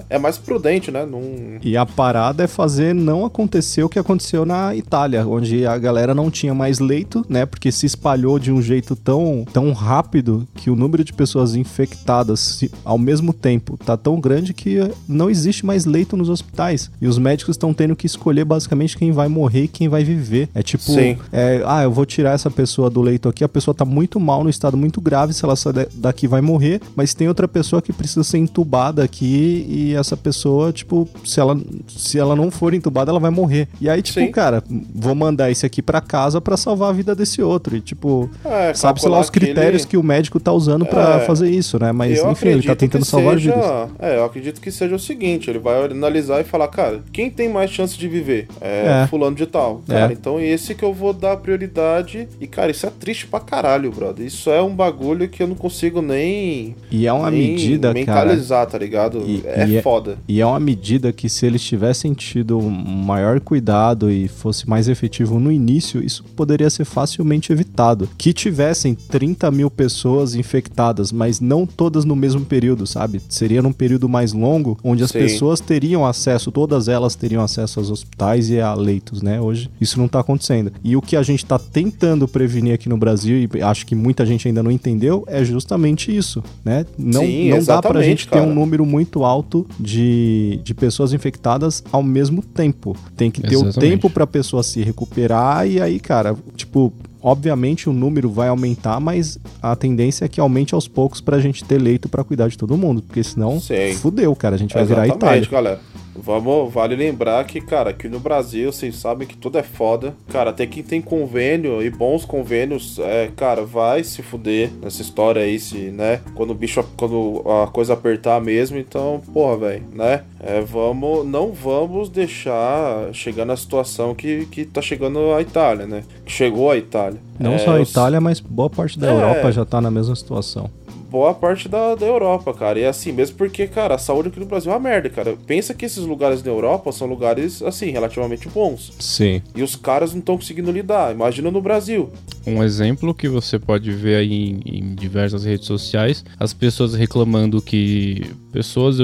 É, 0.09 0.17
é, 0.17 0.19
mais 0.19 0.39
prudente, 0.39 0.91
né? 0.91 1.05
Num... 1.05 1.59
E 1.63 1.77
a 1.77 1.87
parada 1.87 2.45
é 2.45 2.47
fazer 2.47 2.95
não 2.95 3.25
acontecer 3.25 3.83
o 3.83 3.89
que 3.89 3.99
aconteceu 3.99 4.45
na 4.45 4.75
Itália, 4.75 5.27
onde 5.27 5.67
a 5.67 5.77
galera 5.79 6.15
não 6.15 6.31
tinha 6.31 6.55
mais 6.55 6.79
leito, 6.79 7.25
né? 7.29 7.47
Porque 7.47 7.71
se 7.73 7.87
espalhou 7.87 8.39
de 8.39 8.53
um 8.53 8.61
jeito 8.61 8.95
tão, 8.95 9.45
tão 9.53 9.73
rápido 9.73 10.47
que 10.55 10.71
o 10.71 10.77
número 10.77 11.05
de 11.05 11.13
pessoas 11.13 11.55
infectadas 11.55 12.63
ao 12.85 12.99
mesmo 12.99 13.33
tempo 13.33 13.77
tá 13.77 13.97
tão 13.97 14.21
grande 14.21 14.55
que 14.55 14.79
não 15.09 15.31
existe 15.31 15.65
mais 15.65 15.85
leito 15.85 16.17
nos 16.17 16.29
hospitais. 16.29 16.91
E 17.01 17.07
os 17.07 17.19
médicos 17.19 17.55
estão 17.55 17.73
tendo 17.73 17.97
que 17.97 18.07
escolher 18.07 18.45
basicamente 18.45 18.97
quem 18.97 19.13
vai 19.13 19.29
morrer 19.29 19.65
e 19.65 19.69
quem 19.69 19.89
vai 19.89 20.05
viver. 20.05 20.49
É 20.55 20.63
tipo, 20.63 20.85
Sim 20.85 21.17
é, 21.33 21.63
ah, 21.67 21.83
eu 21.83 21.91
vou 21.91 22.05
tirar 22.07 22.33
essa 22.33 22.51
pessoa 22.51 22.89
do 22.89 23.01
leito 23.01 23.29
aqui, 23.29 23.45
a 23.45 23.49
pessoa 23.49 23.75
tá 23.75 23.85
muito 23.85 24.19
mal, 24.19 24.43
no 24.43 24.51
estado 24.51 24.77
muito 24.77 25.01
grave, 25.01 25.33
se 25.33 25.45
ela 25.45 25.57
sair 25.57 25.89
daqui 25.95 26.27
vai 26.27 26.41
morrer, 26.41 26.81
mas 26.97 27.15
tem 27.15 27.29
outra 27.29 27.47
pessoa 27.47 27.83
que 27.83 27.93
precisa 27.93 28.25
ser 28.25 28.39
entubada 28.39 29.03
aqui 29.03 29.67
e 29.69 29.95
essa 29.95 30.17
pessoa, 30.17 30.73
tipo, 30.73 31.09
se 31.25 31.41
ela, 31.41 31.59
se 31.89 32.19
ela 32.19 32.35
não 32.35 32.51
for 32.51 32.75
entubada, 32.75 33.11
ela 33.11 33.21
vai 33.21 33.31
morrer. 33.31 33.69
E 33.81 33.89
aí, 33.89 34.03
tipo, 34.03 34.21
Sim. 34.21 34.31
cara, 34.31 34.63
vou 34.95 35.15
mandar 35.15 35.51
esse 35.51 35.67
aqui 35.67 35.83
para 35.83 36.01
casa 36.01 36.41
para 36.41 36.57
salvar 36.57 36.91
a 36.91 36.93
vida 36.93 37.15
desse 37.15 37.43
outro. 37.43 37.77
E, 37.77 37.81
tipo, 37.81 38.31
é, 38.45 38.75
sabe-se 38.75 39.09
lá 39.09 39.21
os 39.21 39.31
critérios 39.31 39.85
que, 39.85 39.97
ele... 39.97 40.03
que 40.03 40.07
o 40.07 40.09
médico 40.09 40.39
tá 40.41 40.53
usando 40.53 40.87
para 40.87 41.17
é, 41.23 41.27
fazer 41.27 41.51
isso, 41.51 41.79
né? 41.79 41.93
Mas, 41.93 42.19
enfim, 42.25 42.49
ele 42.49 42.63
tá 42.63 42.75
tentando 42.75 43.05
salvar 43.05 43.35
seja... 43.35 43.53
vidas. 43.53 43.91
É, 43.99 44.17
eu 44.17 44.25
acredito 44.25 44.61
que 44.61 44.71
seja 44.71 44.95
o 44.95 44.99
seguinte, 44.99 45.51
ele 45.51 45.59
vai 45.59 45.85
analisar 45.85 46.41
e 46.41 46.45
falar, 46.45 46.69
cara, 46.69 47.03
quem 47.13 47.31
tem 47.31 47.49
mais 47.49 47.71
chance 47.71 47.97
de 47.97 48.09
viver? 48.09 48.49
É, 48.61 49.03
é. 49.03 49.07
fulano 49.07 49.37
de 49.37 49.47
tal. 49.47 49.83
Cara, 49.87 50.13
é. 50.13 50.13
então 50.13 50.41
esse 50.41 50.75
que 50.75 50.85
eu 50.85 50.93
vou 50.93 51.12
dar 51.13 51.37
prioridade. 51.37 52.29
E, 52.41 52.47
cara, 52.47 52.71
isso 52.71 52.87
é 52.87 52.91
triste 52.91 53.27
pra 53.27 53.41
caralho, 53.41 53.91
brother. 53.91 54.27
Isso 54.27 54.51
é 54.51 54.63
um 54.63 54.75
bagulho 54.75 55.29
que 55.29 55.43
eu 55.43 55.47
não 55.47 55.55
consigo 55.55 56.03
nem. 56.03 56.75
E 56.91 57.07
é 57.07 57.13
uma 57.13 57.31
medida, 57.31 57.93
mentalizar, 57.93 58.61
cara, 58.61 58.71
tá 58.71 58.79
ligado? 58.79 59.23
E, 59.27 59.43
é 59.45 59.67
e 59.69 59.77
é 59.77 59.83
foda. 59.83 60.13
É, 60.13 60.17
e 60.29 60.41
é 60.41 60.47
uma 60.47 60.61
medida 60.61 61.13
que, 61.13 61.29
se 61.29 61.47
eles 61.47 61.63
tivessem 61.63 62.13
tido 62.13 62.59
um 62.59 62.71
maior 62.71 63.41
cuidado 63.41 64.11
e 64.11 64.29
fosse 64.29 64.69
mais 64.69 64.89
efetivo 64.89 65.39
no 65.39 65.51
início, 65.51 66.03
isso 66.05 66.25
poderia 66.37 66.71
ser 66.71 66.85
facilmente 66.85 67.53
evitado. 67.53 68.09
Que 68.17 68.33
tivessem 68.33 68.95
30 68.95 69.51
mil 69.51 69.71
pessoas 69.71 70.35
infectadas, 70.35 71.13
mas 71.13 71.41
não 71.41 71.67
todas 71.67 72.05
no 72.05 72.17
mesmo 72.17 72.45
período, 72.45 72.87
sabe? 72.87 73.21
Seria 73.29 73.63
num 73.63 73.73
período 73.73 74.09
mais 74.09 74.33
longo, 74.33 74.79
onde 74.83 75.03
as 75.03 75.11
Sim. 75.11 75.19
pessoas 75.19 75.61
teriam 75.61 76.07
acesso, 76.07 76.51
todas 76.51 76.89
elas 76.89 77.15
teriam 77.15 77.43
acesso 77.43 77.79
aos 77.79 77.91
hospitais 77.91 78.51
e 78.51 78.61
a 78.61 78.75
leitos, 78.75 79.23
né? 79.23 79.41
Hoje 79.41 79.71
isso 79.81 79.99
não 79.99 80.09
tá 80.09 80.21
acontecendo. 80.21 80.73
E 80.83 80.97
o 80.97 81.02
que 81.07 81.17
a 81.17 81.23
gente 81.23 81.45
tá 81.45 81.59
tentando 81.59 82.27
prevenir 82.27 82.75
aqui 82.75 82.89
no 82.89 82.97
Brasil, 82.97 83.49
e 83.55 83.63
acho 83.63 83.85
que 83.87 83.95
muita 83.95 84.25
gente 84.25 84.49
ainda 84.49 84.63
não 84.63 84.71
entendeu, 84.71 85.25
é 85.27 85.45
justamente 85.45 86.15
isso, 86.15 86.43
né? 86.65 86.87
Não, 86.99 87.21
Sim, 87.23 87.51
não 87.51 87.63
dá 87.65 87.83
pra 87.83 88.03
gente 88.03 88.27
cara. 88.27 88.43
ter 88.43 88.49
um 88.49 88.55
número 88.55 88.87
muito 88.87 89.25
alto 89.25 89.67
de, 89.79 90.61
de 90.63 90.75
pessoas 90.75 91.13
infectadas 91.13 91.83
ao 91.93 92.03
mesmo 92.03 92.43
tempo. 92.43 92.97
Tem 93.17 93.31
que 93.31 93.41
ter 93.41 93.55
exatamente. 93.55 93.77
o 93.79 93.81
tempo 93.81 94.11
pra 94.11 94.27
pessoa 94.27 94.63
se 94.63 94.83
recuperar 94.83 95.69
e 95.69 95.81
aí, 95.81 95.99
cara, 96.01 96.37
tipo, 96.57 96.93
obviamente 97.23 97.89
o 97.89 97.93
número 97.93 98.31
vai 98.31 98.49
aumentar, 98.49 98.99
mas 99.01 99.39
a 99.63 99.75
tendência 99.77 100.25
é 100.25 100.29
que 100.29 100.41
aumente 100.41 100.75
aos 100.75 100.89
poucos 100.89 101.21
pra 101.21 101.39
gente 101.39 101.65
ter 101.65 101.79
leito 101.79 102.09
para 102.09 102.25
cuidar 102.25 102.49
de 102.49 102.59
todo 102.59 102.77
mundo, 102.77 103.03
porque 103.03 103.23
senão 103.23 103.61
Sim. 103.61 103.95
fudeu, 103.95 104.35
cara, 104.35 104.57
a 104.57 104.59
gente 104.59 104.75
vai 104.75 104.83
Exatamente, 104.83 105.15
virar 105.15 105.17
Itália. 105.17 105.49
galera. 105.51 105.81
Vamos, 106.15 106.73
vale 106.73 106.95
lembrar 106.95 107.45
que, 107.45 107.61
cara, 107.61 107.91
aqui 107.91 108.09
no 108.09 108.21
Brasil, 108.21 108.73
vocês 108.73 108.97
sabem 108.97 109.27
que 109.27 109.37
tudo 109.37 109.59
é 109.59 109.63
foda. 109.63 110.15
Cara, 110.31 110.51
até 110.51 110.67
quem 110.67 110.83
tem 110.83 111.01
convênio 111.01 111.83
e 111.83 111.91
bons 111.91 112.25
convênios, 112.25 112.99
é, 112.99 113.31
cara, 113.35 113.65
vai 113.65 114.05
se 114.05 114.23
fuder 114.23 114.71
nessa 114.81 115.03
história 115.03 115.43
aí, 115.43 115.59
se, 115.59 115.77
né? 115.77 116.21
Quando 116.35 116.51
o 116.51 116.55
bicho, 116.55 116.85
quando 116.97 117.43
a 117.47 117.67
coisa 117.67 117.95
apertar 117.95 118.41
mesmo, 118.41 118.79
então, 118.79 119.23
porra, 119.33 119.57
velho, 119.57 119.85
né? 119.93 120.23
É, 120.41 120.61
vamos, 120.61 121.27
não 121.27 121.53
vamos 121.53 122.09
deixar 122.09 123.13
chegar 123.13 123.45
na 123.45 123.57
situação 123.57 124.15
que, 124.15 124.47
que 124.47 124.65
tá 124.65 124.83
chegando 124.83 125.33
a 125.33 125.41
Itália, 125.41 125.87
né? 125.87 126.05
Que 126.25 126.33
chegou 126.33 126.71
a 126.71 126.77
Itália. 126.77 127.19
Não 127.39 127.55
é, 127.55 127.59
só 127.59 127.77
a 127.77 127.81
Itália, 127.81 128.21
mas 128.21 128.39
boa 128.41 128.69
parte 128.69 128.99
da 128.99 129.09
é... 129.09 129.15
Europa 129.15 129.53
já 129.53 129.65
tá 129.65 129.81
na 129.81 129.91
mesma 129.91 130.15
situação 130.15 130.71
boa 131.13 131.35
parte 131.35 131.69
da, 131.69 131.95
da 131.95 132.07
Europa, 132.07 132.55
cara. 132.55 132.79
E 132.79 132.85
é 132.85 132.89
assim, 132.89 133.13
mesmo 133.13 133.37
porque, 133.37 133.67
cara, 133.67 133.97
a 133.97 133.99
saúde 133.99 134.31
aqui 134.31 134.41
no 134.41 134.47
Brasil 134.47 134.73
é 134.73 134.75
uma 134.75 134.81
merda, 134.81 135.11
cara. 135.11 135.37
Pensa 135.47 135.75
que 135.75 135.85
esses 135.85 136.03
lugares 136.05 136.41
da 136.41 136.51
Europa 136.51 136.91
são 136.91 137.07
lugares, 137.07 137.63
assim, 137.63 137.91
relativamente 137.91 138.49
bons. 138.49 138.95
Sim. 138.99 139.43
E 139.55 139.63
os 139.63 139.77
caras 139.77 140.13
não 140.13 140.21
estão 140.21 140.39
conseguindo 140.39 140.73
lidar. 140.73 141.13
Imagina 141.13 141.51
no 141.51 141.61
Brasil. 141.61 142.11
Um 142.47 142.63
exemplo 142.63 143.15
que 143.15 143.29
você 143.29 143.59
pode 143.59 143.91
ver 143.91 144.17
aí 144.17 144.33
em, 144.33 144.63
em 144.65 144.95
diversas 144.95 145.45
redes 145.45 145.67
sociais, 145.67 146.25
as 146.39 146.53
pessoas 146.53 146.95
reclamando 146.95 147.61
que 147.61 148.23
pessoas, 148.53 148.99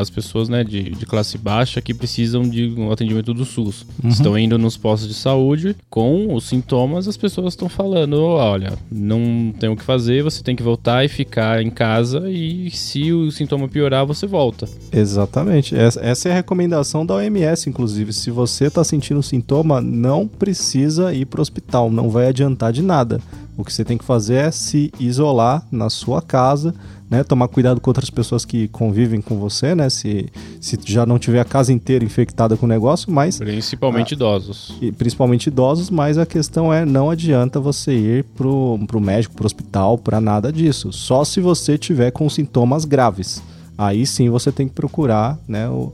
as 0.00 0.08
pessoas, 0.08 0.48
né, 0.48 0.64
de, 0.64 0.90
de 0.90 1.06
classe 1.06 1.36
baixa 1.36 1.80
que 1.80 1.92
precisam 1.92 2.42
de 2.48 2.74
um 2.76 2.90
atendimento 2.90 3.34
do 3.34 3.44
SUS. 3.44 3.86
Uhum. 4.02 4.08
Estão 4.08 4.38
indo 4.38 4.58
nos 4.58 4.76
postos 4.76 5.08
de 5.08 5.14
saúde 5.14 5.76
com 5.90 6.34
os 6.34 6.44
sintomas, 6.44 7.06
as 7.06 7.16
pessoas 7.16 7.52
estão 7.52 7.68
falando, 7.68 8.20
olha, 8.20 8.72
não 8.90 9.52
tem 9.58 9.68
o 9.68 9.76
que 9.76 9.82
fazer, 9.82 10.22
você 10.22 10.42
tem 10.42 10.56
que 10.56 10.62
voltar 10.62 11.04
e 11.04 11.08
ficar 11.08 11.62
em 11.62 11.70
casa 11.70 12.30
e 12.30 12.70
se 12.70 13.12
o 13.12 13.30
sintoma 13.30 13.68
piorar, 13.68 14.06
você 14.06 14.26
volta. 14.26 14.66
Exatamente. 14.90 15.74
Essa 15.76 16.28
é 16.28 16.32
a 16.32 16.36
recomendação 16.36 17.04
da 17.04 17.14
OMS, 17.14 17.68
inclusive. 17.68 18.12
Se 18.12 18.30
você 18.30 18.66
está 18.66 18.82
sentindo 18.82 19.22
sintoma, 19.22 19.80
não 19.80 20.26
precisa 20.26 21.12
ir 21.12 21.26
para 21.26 21.40
o 21.40 21.42
hospital, 21.42 21.90
não 21.90 22.08
vai 22.08 22.28
adiantar 22.28 22.72
de 22.72 22.82
nada. 22.84 23.20
O 23.56 23.64
que 23.64 23.72
você 23.72 23.84
tem 23.84 23.96
que 23.96 24.04
fazer 24.04 24.34
é 24.34 24.50
se 24.50 24.92
isolar 24.98 25.66
na 25.70 25.88
sua 25.88 26.20
casa, 26.20 26.74
né? 27.08 27.22
Tomar 27.22 27.46
cuidado 27.48 27.80
com 27.80 27.88
outras 27.88 28.10
pessoas 28.10 28.44
que 28.44 28.66
convivem 28.68 29.20
com 29.20 29.38
você, 29.38 29.74
né? 29.74 29.88
Se, 29.88 30.28
se 30.60 30.78
já 30.84 31.06
não 31.06 31.18
tiver 31.18 31.40
a 31.40 31.44
casa 31.44 31.72
inteira 31.72 32.04
infectada 32.04 32.56
com 32.56 32.66
o 32.66 32.68
negócio, 32.68 33.12
mas... 33.12 33.38
Principalmente 33.38 34.12
idosos. 34.12 34.76
E, 34.80 34.90
principalmente 34.90 35.46
idosos, 35.46 35.88
mas 35.88 36.18
a 36.18 36.26
questão 36.26 36.72
é, 36.72 36.84
não 36.84 37.10
adianta 37.10 37.60
você 37.60 37.92
ir 37.92 38.24
pro, 38.36 38.78
pro 38.88 39.00
médico, 39.00 39.34
pro 39.34 39.46
hospital, 39.46 39.96
para 39.98 40.20
nada 40.20 40.52
disso. 40.52 40.92
Só 40.92 41.24
se 41.24 41.40
você 41.40 41.78
tiver 41.78 42.10
com 42.10 42.28
sintomas 42.28 42.84
graves. 42.84 43.40
Aí 43.78 44.06
sim 44.06 44.28
você 44.30 44.50
tem 44.50 44.66
que 44.66 44.74
procurar, 44.74 45.38
né? 45.46 45.68
O, 45.68 45.92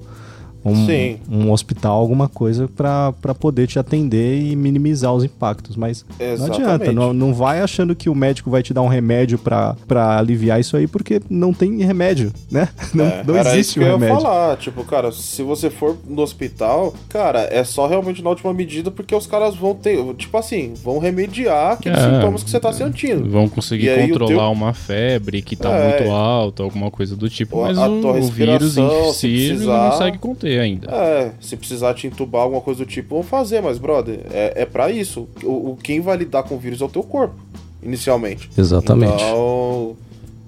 um, 0.64 0.86
Sim. 0.86 1.18
um 1.30 1.50
hospital, 1.50 1.98
alguma 1.98 2.28
coisa 2.28 2.68
para 2.68 3.34
poder 3.38 3.66
te 3.66 3.78
atender 3.78 4.40
e 4.40 4.56
minimizar 4.56 5.14
os 5.14 5.24
impactos. 5.24 5.76
Mas 5.76 6.04
Exatamente. 6.18 6.38
não 6.38 6.70
adianta, 6.70 6.92
não, 6.92 7.12
não 7.12 7.34
vai 7.34 7.60
achando 7.60 7.94
que 7.94 8.08
o 8.08 8.14
médico 8.14 8.50
vai 8.50 8.62
te 8.62 8.74
dar 8.74 8.82
um 8.82 8.88
remédio 8.88 9.38
para 9.38 10.18
aliviar 10.18 10.60
isso 10.60 10.76
aí, 10.76 10.86
porque 10.86 11.20
não 11.28 11.52
tem 11.52 11.78
remédio, 11.78 12.32
né? 12.50 12.68
Não, 12.92 13.04
é, 13.04 13.22
não 13.24 13.36
existe 13.36 13.78
o 13.78 13.82
um 13.82 13.86
remédio. 13.86 14.08
Eu 14.08 14.14
ia 14.14 14.20
falar, 14.20 14.56
tipo, 14.56 14.84
cara, 14.84 15.12
se 15.12 15.42
você 15.42 15.70
for 15.70 15.96
no 16.08 16.22
hospital, 16.22 16.92
cara, 17.08 17.48
é 17.50 17.62
só 17.62 17.86
realmente 17.86 18.22
na 18.22 18.30
última 18.30 18.52
medida, 18.52 18.90
porque 18.90 19.14
os 19.14 19.26
caras 19.26 19.54
vão 19.54 19.74
ter, 19.74 20.02
tipo 20.14 20.36
assim, 20.36 20.74
vão 20.82 20.98
remediar 20.98 21.74
aqueles 21.74 21.98
é, 21.98 22.10
sintomas 22.10 22.42
que 22.42 22.50
você 22.50 22.58
tá 22.58 22.72
sentindo. 22.72 23.28
Vão 23.30 23.48
conseguir 23.48 24.08
controlar 24.08 24.26
teu... 24.26 24.52
uma 24.52 24.74
febre 24.74 25.40
que 25.40 25.54
tá 25.54 25.70
é, 25.70 25.88
muito 25.88 26.12
alta, 26.12 26.62
alguma 26.62 26.90
coisa 26.90 27.14
do 27.14 27.28
tipo, 27.30 27.62
mas 27.62 27.78
o, 27.78 28.08
o 28.08 28.22
vírus 28.24 28.76
em 28.76 29.12
si 29.12 29.48
precisar... 29.48 29.84
não 29.84 29.90
consegue 29.90 30.18
conter 30.18 30.49
fazer 30.50 30.60
ainda. 30.60 30.90
É, 30.90 31.32
se 31.40 31.56
precisar 31.56 31.94
te 31.94 32.06
entubar 32.06 32.42
alguma 32.42 32.60
coisa 32.60 32.84
do 32.84 32.88
tipo, 32.88 33.14
vão 33.14 33.22
fazer, 33.22 33.60
mas, 33.60 33.78
brother, 33.78 34.20
é, 34.30 34.62
é 34.62 34.66
para 34.66 34.90
isso. 34.90 35.28
O, 35.42 35.70
o, 35.70 35.78
quem 35.80 36.00
vai 36.00 36.16
lidar 36.16 36.42
com 36.42 36.56
o 36.56 36.58
vírus 36.58 36.80
é 36.80 36.84
o 36.84 36.88
teu 36.88 37.02
corpo, 37.02 37.36
inicialmente. 37.82 38.50
Exatamente. 38.56 39.14
Então, 39.14 39.96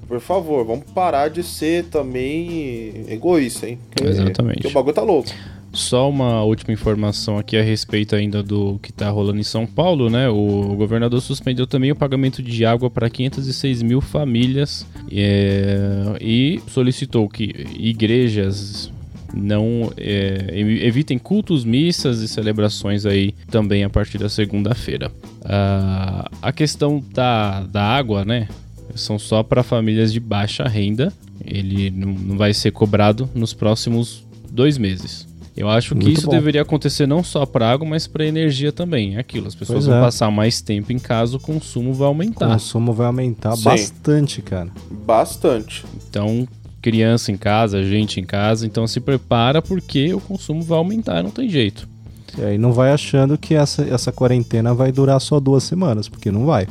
por 0.09 0.21
favor, 0.21 0.65
vamos 0.65 0.85
parar 0.93 1.29
de 1.29 1.43
ser 1.43 1.85
também 1.85 3.07
egoísta, 3.09 3.69
hein? 3.69 3.79
Porque, 3.91 4.09
Exatamente. 4.09 4.55
Porque 4.55 4.69
o 4.69 4.73
bagulho 4.73 4.95
tá 4.95 5.03
louco. 5.03 5.31
Só 5.75 6.11
uma 6.11 6.45
última 6.45 6.75
informação 6.75 7.39
aqui 7.39 7.57
a 7.57 7.63
respeito 7.63 8.15
ainda 8.15 8.43
do 8.43 8.79
que 8.83 8.91
está 8.91 9.09
rolando 9.09 9.41
em 9.41 9.43
São 9.43 9.67
Paulo, 9.67 10.11
né? 10.11 10.29
O 10.29 10.75
governador 10.77 11.19
suspendeu 11.23 11.67
também 11.67 11.91
o 11.91 11.97
pagamento 11.97 12.43
de 12.43 12.67
água 12.67 12.91
para 12.91 13.09
506 13.09 13.81
mil 13.81 14.03
famílias 14.03 14.87
é, 15.11 16.15
e 16.21 16.61
solicitou 16.69 17.27
que 17.27 17.67
igrejas 17.75 18.93
não 19.35 19.93
é, 19.97 20.47
evitem 20.55 21.19
cultos, 21.19 21.65
missas 21.65 22.21
e 22.21 22.29
celebrações 22.29 23.07
aí 23.07 23.35
também 23.51 23.85
a 23.85 23.91
partir 23.91 24.19
da 24.19 24.29
segunda-feira. 24.29 25.11
Uh, 25.41 26.29
a 26.41 26.53
questão 26.53 27.03
da, 27.13 27.63
da 27.63 27.83
água, 27.83 28.25
né? 28.25 28.49
São 28.95 29.19
só 29.19 29.43
para 29.43 29.63
famílias 29.63 30.13
de 30.13 30.21
baixa 30.21 30.65
renda. 30.69 31.13
Ele 31.45 31.91
não, 31.91 32.13
não 32.13 32.37
vai 32.37 32.53
ser 32.53 32.71
cobrado 32.71 33.29
nos 33.35 33.53
próximos 33.55 34.25
dois 34.51 34.77
meses. 34.77 35.27
Eu 35.57 35.69
acho 35.69 35.95
que 35.95 36.03
Muito 36.03 36.19
isso 36.19 36.27
bom. 36.27 36.33
deveria 36.33 36.63
acontecer 36.63 37.07
não 37.07 37.23
só 37.23 37.45
para 37.45 37.71
água, 37.71 37.87
mas 37.87 38.07
para 38.07 38.25
energia 38.25 38.73
também. 38.73 39.17
É 39.17 39.19
aquilo, 39.21 39.49
as 39.49 39.55
pessoas 39.55 39.85
pois 39.85 39.87
vão 39.87 39.99
é. 39.99 40.01
passar 40.01 40.31
mais 40.31 40.63
tempo 40.63 40.93
em 40.93 40.99
casa, 40.99 41.37
o 41.37 41.41
consumo 41.41 41.93
vai 41.93 42.09
aumentar. 42.09 42.49
O 42.49 42.53
consumo 42.53 42.93
vai 42.93 43.07
aumentar 43.07 43.55
Sim. 43.57 43.65
bastante, 43.65 44.41
cara. 44.41 44.71
Bastante. 44.91 45.85
Então, 46.09 46.49
criança 46.83 47.31
em 47.31 47.37
casa, 47.37 47.85
gente 47.85 48.21
em 48.21 48.25
casa, 48.25 48.67
então 48.67 48.87
se 48.87 49.01
prepara 49.01 49.63
porque 49.63 50.13
o 50.13 50.21
consumo 50.21 50.63
vai 50.63 50.77
aumentar, 50.77 51.23
não 51.23 51.31
tem 51.31 51.49
jeito. 51.49 51.89
E 52.37 52.43
aí 52.43 52.59
não 52.59 52.73
vai 52.73 52.91
achando 52.91 53.39
que 53.39 53.55
essa, 53.55 53.83
essa 53.83 54.11
quarentena 54.11 54.75
vai 54.75 54.91
durar 54.91 55.21
só 55.21 55.39
duas 55.39 55.63
semanas, 55.63 56.09
porque 56.09 56.31
não 56.31 56.45
vai. 56.45 56.67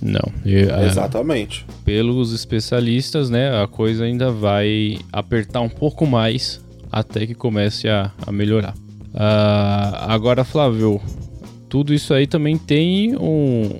Não. 0.00 0.32
Eu, 0.44 0.70
é, 0.74 0.86
Exatamente. 0.86 1.66
pelos 1.84 2.32
especialistas, 2.32 3.28
né, 3.28 3.62
a 3.62 3.66
coisa 3.66 4.04
ainda 4.04 4.30
vai 4.30 4.98
apertar 5.12 5.62
um 5.62 5.70
pouco 5.70 6.06
mais 6.06 6.60
até 6.92 7.26
que 7.26 7.34
comece 7.34 7.88
a, 7.88 8.12
a 8.26 8.30
melhorar. 8.30 8.74
Uh, 9.14 9.96
agora, 10.06 10.44
Flávio, 10.44 11.00
tudo 11.68 11.94
isso 11.94 12.12
aí 12.12 12.26
também 12.26 12.58
tem 12.58 13.16
um, 13.16 13.70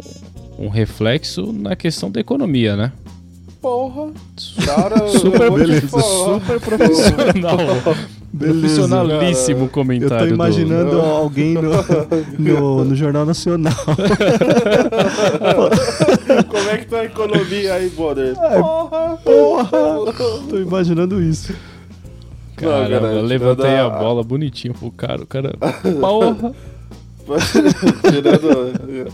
um 0.59 0.69
reflexo 0.69 1.53
na 1.53 1.77
questão 1.77 2.11
da 2.11 2.19
economia, 2.19 2.77
né? 2.77 2.93
Porra. 3.61 4.13
Cara, 4.65 5.09
super, 5.19 5.51
beleza, 5.51 6.01
super 6.01 6.61
profissional. 6.61 7.59
Beleza, 8.33 8.61
Profissionalíssimo 8.61 9.61
cara. 9.61 9.71
comentário. 9.71 10.25
Eu 10.25 10.29
tô 10.29 10.35
imaginando 10.35 10.91
do... 10.91 11.01
alguém 11.01 11.55
no, 11.55 11.63
no, 12.39 12.85
no, 12.85 12.95
Jornal 12.95 13.25
Nacional. 13.25 13.73
Como 16.49 16.69
é 16.69 16.77
que 16.77 16.87
tá 16.87 17.01
a 17.01 17.05
economia 17.07 17.75
aí, 17.75 17.89
brother? 17.89 18.35
Porra! 18.35 19.17
Porra! 19.25 19.71
Tô 20.51 20.59
imaginando 20.59 21.23
isso. 21.23 21.55
Caramba, 22.57 23.07
eu 23.09 23.23
levantei 23.23 23.77
a 23.77 23.89
bola 23.89 24.23
bonitinho 24.23 24.75
pro 24.75 24.91
cara. 24.91 25.23
O 25.23 25.27
cara. 25.27 25.57
Porra! 26.01 26.53
tirando. 28.11 29.13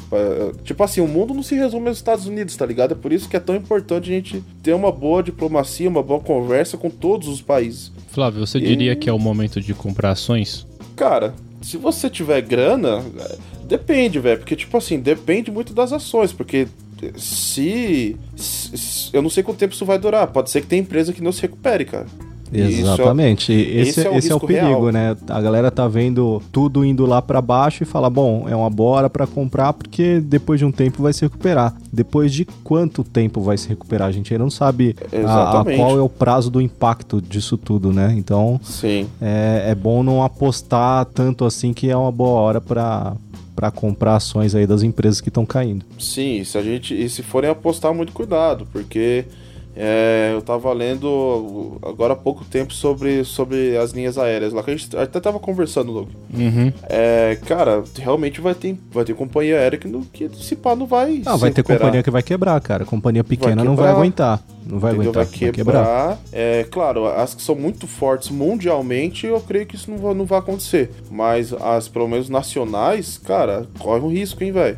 Tipo 0.63 0.83
assim, 0.83 1.01
o 1.01 1.07
mundo 1.07 1.33
não 1.33 1.43
se 1.43 1.55
resume 1.55 1.87
aos 1.87 1.97
Estados 1.97 2.25
Unidos, 2.25 2.55
tá 2.55 2.65
ligado? 2.65 2.93
É 2.93 2.95
por 2.95 3.11
isso 3.11 3.29
que 3.29 3.35
é 3.35 3.39
tão 3.39 3.55
importante 3.55 4.09
a 4.09 4.13
gente 4.13 4.43
ter 4.61 4.73
uma 4.73 4.91
boa 4.91 5.21
diplomacia, 5.21 5.89
uma 5.89 6.03
boa 6.03 6.19
conversa 6.19 6.77
com 6.77 6.89
todos 6.89 7.27
os 7.27 7.41
países. 7.41 7.91
Flávio, 8.07 8.45
você 8.45 8.59
e... 8.59 8.61
diria 8.61 8.95
que 8.95 9.09
é 9.09 9.13
o 9.13 9.19
momento 9.19 9.59
de 9.59 9.73
comprar 9.73 10.12
ações? 10.13 10.65
Cara, 10.95 11.33
se 11.61 11.77
você 11.77 12.09
tiver 12.09 12.41
grana, 12.41 13.03
depende, 13.65 14.19
velho. 14.19 14.39
Porque, 14.39 14.55
tipo 14.55 14.77
assim, 14.77 14.99
depende 14.99 15.51
muito 15.51 15.73
das 15.73 15.91
ações. 15.91 16.31
Porque 16.31 16.67
se, 17.17 18.15
se, 18.35 19.09
Eu 19.13 19.21
não 19.21 19.29
sei 19.29 19.43
quanto 19.43 19.57
tempo 19.57 19.73
isso 19.73 19.85
vai 19.85 19.97
durar. 19.97 20.27
Pode 20.27 20.49
ser 20.49 20.61
que 20.61 20.67
tenha 20.67 20.81
empresa 20.81 21.13
que 21.13 21.21
não 21.21 21.31
se 21.31 21.41
recupere, 21.41 21.85
cara. 21.85 22.07
Exatamente. 22.53 23.51
Esse, 23.51 23.89
esse, 23.89 24.07
é, 24.07 24.09
o, 24.09 24.15
esse 24.15 24.31
é 24.31 24.35
o 24.35 24.39
perigo, 24.39 24.89
real. 24.89 24.91
né? 24.91 25.17
A 25.27 25.41
galera 25.41 25.71
tá 25.71 25.87
vendo 25.87 26.41
tudo 26.51 26.85
indo 26.85 27.05
lá 27.05 27.21
para 27.21 27.41
baixo 27.41 27.83
e 27.83 27.85
fala: 27.85 28.09
bom, 28.09 28.45
é 28.47 28.55
uma 28.55 28.69
boa 28.69 28.97
hora 28.97 29.09
para 29.09 29.25
comprar 29.25 29.73
porque 29.73 30.19
depois 30.19 30.59
de 30.59 30.65
um 30.65 30.71
tempo 30.71 31.01
vai 31.01 31.13
se 31.13 31.21
recuperar. 31.21 31.75
Depois 31.91 32.33
de 32.33 32.45
quanto 32.63 33.03
tempo 33.03 33.41
vai 33.41 33.57
se 33.57 33.67
recuperar? 33.67 34.07
A 34.07 34.11
gente 34.11 34.33
ainda 34.33 34.43
não 34.43 34.51
sabe 34.51 34.95
a, 35.25 35.61
a 35.61 35.63
qual 35.63 35.97
é 35.97 36.01
o 36.01 36.09
prazo 36.09 36.49
do 36.49 36.61
impacto 36.61 37.21
disso 37.21 37.57
tudo, 37.57 37.91
né? 37.91 38.13
Então, 38.17 38.59
Sim. 38.63 39.07
É, 39.21 39.65
é 39.69 39.75
bom 39.75 40.03
não 40.03 40.23
apostar 40.23 41.05
tanto 41.05 41.45
assim 41.45 41.73
que 41.73 41.89
é 41.89 41.97
uma 41.97 42.11
boa 42.11 42.39
hora 42.39 42.61
para 42.61 43.13
para 43.55 43.69
comprar 43.69 44.15
ações 44.15 44.55
aí 44.55 44.65
das 44.65 44.81
empresas 44.81 45.21
que 45.21 45.29
estão 45.29 45.45
caindo. 45.45 45.85
Sim, 45.99 46.43
se 46.43 46.57
a 46.57 46.61
gente 46.63 46.93
e 46.93 47.07
se 47.07 47.21
forem 47.21 47.49
apostar 47.49 47.93
muito 47.93 48.11
cuidado, 48.11 48.67
porque 48.71 49.25
é, 49.75 50.31
eu 50.33 50.41
tava 50.41 50.71
lendo 50.71 51.77
agora 51.81 52.13
há 52.13 52.15
pouco 52.15 52.45
tempo 52.45 52.73
sobre, 52.73 53.23
sobre 53.23 53.75
as 53.75 53.91
linhas 53.91 54.17
aéreas 54.17 54.53
lá, 54.53 54.61
que 54.61 54.71
a 54.71 54.75
gente 54.75 54.95
até 54.95 55.19
tava 55.19 55.39
conversando, 55.39 55.91
Luke. 55.91 56.11
Uhum. 56.33 56.71
É, 56.83 57.37
cara, 57.47 57.83
realmente 57.97 58.39
vai 58.39 58.53
ter, 58.53 58.77
vai 58.91 59.03
ter 59.03 59.15
companhia 59.15 59.57
aérea 59.57 59.79
que, 59.79 59.87
no, 59.87 60.01
que 60.05 60.29
se 60.35 60.55
pá 60.55 60.75
não 60.75 60.85
vai. 60.85 61.21
Não, 61.25 61.37
vai 61.37 61.51
ter 61.51 61.63
companhia 61.63 62.03
que 62.03 62.11
vai 62.11 62.21
quebrar, 62.21 62.59
cara. 62.61 62.85
Companhia 62.85 63.23
pequena 63.23 63.55
vai 63.55 63.65
não 63.65 63.75
vai 63.75 63.89
aguentar. 63.89 64.39
Não 64.65 64.79
vai 64.79 64.93
Entendeu? 64.93 65.11
aguentar. 65.11 65.25
Vai 65.25 65.51
quebrar. 65.51 65.83
Vai 65.83 65.85
quebrar. 65.85 66.19
É, 66.31 66.65
claro, 66.69 67.07
as 67.07 67.33
que 67.33 67.41
são 67.41 67.55
muito 67.55 67.87
fortes 67.87 68.29
mundialmente, 68.29 69.25
eu 69.25 69.39
creio 69.41 69.65
que 69.65 69.75
isso 69.75 69.89
não 69.89 69.97
vai, 69.97 70.13
não 70.13 70.25
vai 70.25 70.39
acontecer. 70.39 70.91
Mas 71.09 71.51
as, 71.51 71.87
pelo 71.87 72.07
menos 72.07 72.29
nacionais, 72.29 73.17
cara, 73.17 73.65
corre 73.79 74.01
um 74.01 74.09
risco, 74.09 74.43
hein, 74.43 74.51
velho. 74.51 74.77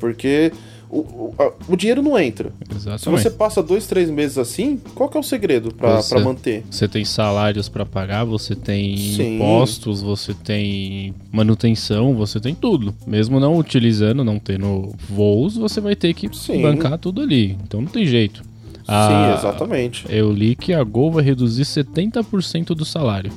Porque 0.00 0.52
o, 0.94 1.34
o, 1.38 1.52
o, 1.68 1.76
dinheiro 1.76 2.00
não 2.00 2.16
entra. 2.16 2.52
Exatamente. 2.70 3.02
Se 3.02 3.10
você 3.10 3.30
passa 3.30 3.62
dois, 3.62 3.86
três 3.86 4.08
meses 4.08 4.38
assim, 4.38 4.80
qual 4.94 5.08
que 5.08 5.16
é 5.16 5.20
o 5.20 5.24
segredo 5.24 5.74
para 5.74 6.00
manter? 6.20 6.62
Você 6.70 6.86
tem 6.86 7.04
salários 7.04 7.68
para 7.68 7.84
pagar, 7.84 8.24
você 8.24 8.54
tem 8.54 8.96
Sim. 8.96 9.34
impostos, 9.36 10.00
você 10.00 10.32
tem 10.32 11.12
manutenção, 11.32 12.14
você 12.14 12.38
tem 12.38 12.54
tudo. 12.54 12.94
Mesmo 13.06 13.40
não 13.40 13.58
utilizando, 13.58 14.22
não 14.22 14.38
tendo 14.38 14.94
voos, 15.08 15.56
você 15.56 15.80
vai 15.80 15.96
ter 15.96 16.14
que 16.14 16.28
Sim. 16.32 16.62
bancar 16.62 16.96
tudo 16.98 17.20
ali. 17.20 17.58
Então 17.64 17.80
não 17.80 17.88
tem 17.88 18.06
jeito. 18.06 18.42
Sim, 18.42 18.84
ah, 18.86 19.34
exatamente. 19.36 20.04
Eu 20.08 20.30
li 20.30 20.54
que 20.54 20.72
a 20.72 20.84
Gol 20.84 21.10
vai 21.10 21.24
reduzir 21.24 21.64
70% 21.64 22.74
do 22.74 22.84
salário 22.84 23.32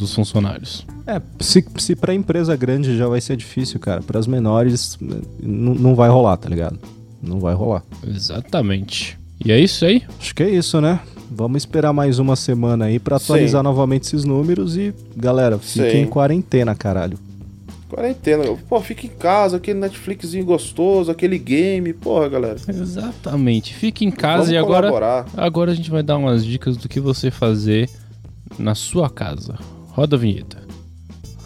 dos 0.00 0.14
funcionários. 0.14 0.84
É, 1.06 1.20
se, 1.38 1.64
se 1.76 1.94
pra 1.94 2.14
empresa 2.14 2.56
grande 2.56 2.96
já 2.96 3.06
vai 3.06 3.20
ser 3.20 3.36
difícil, 3.36 3.78
cara, 3.78 4.02
para 4.02 4.18
as 4.18 4.26
menores 4.26 4.98
não 5.40 5.94
vai 5.94 6.08
rolar, 6.08 6.36
tá 6.36 6.48
ligado? 6.48 6.78
Não 7.22 7.38
vai 7.38 7.54
rolar. 7.54 7.84
Exatamente. 8.06 9.18
E 9.44 9.52
é 9.52 9.58
isso 9.58 9.84
aí? 9.84 10.02
Acho 10.18 10.34
que 10.34 10.42
é 10.42 10.50
isso, 10.50 10.80
né? 10.80 11.00
Vamos 11.30 11.62
esperar 11.62 11.92
mais 11.92 12.18
uma 12.18 12.34
semana 12.34 12.86
aí 12.86 12.98
para 12.98 13.16
atualizar 13.16 13.60
Sim. 13.60 13.64
novamente 13.64 14.02
esses 14.02 14.24
números 14.24 14.76
e, 14.76 14.92
galera, 15.16 15.58
fiquem 15.58 16.02
em 16.02 16.06
quarentena, 16.06 16.74
caralho. 16.74 17.18
Quarentena, 17.88 18.44
pô, 18.68 18.80
fica 18.80 19.06
em 19.06 19.10
casa, 19.10 19.56
aquele 19.56 19.78
Netflixzinho 19.80 20.44
gostoso, 20.44 21.10
aquele 21.10 21.38
game, 21.38 21.92
porra, 21.92 22.28
galera. 22.28 22.56
Exatamente. 22.68 23.74
Fique 23.74 24.04
em 24.04 24.10
casa 24.10 24.38
Vamos 24.38 24.50
e 24.50 24.56
agora 24.56 24.88
colaborar. 24.88 25.26
agora 25.36 25.72
a 25.72 25.74
gente 25.74 25.90
vai 25.90 26.02
dar 26.02 26.16
umas 26.16 26.44
dicas 26.44 26.76
do 26.76 26.88
que 26.88 27.00
você 27.00 27.30
fazer 27.30 27.90
na 28.58 28.74
sua 28.74 29.08
casa. 29.10 29.58
Roda 29.92 30.16
a 30.16 30.18
vinheta. 30.18 30.70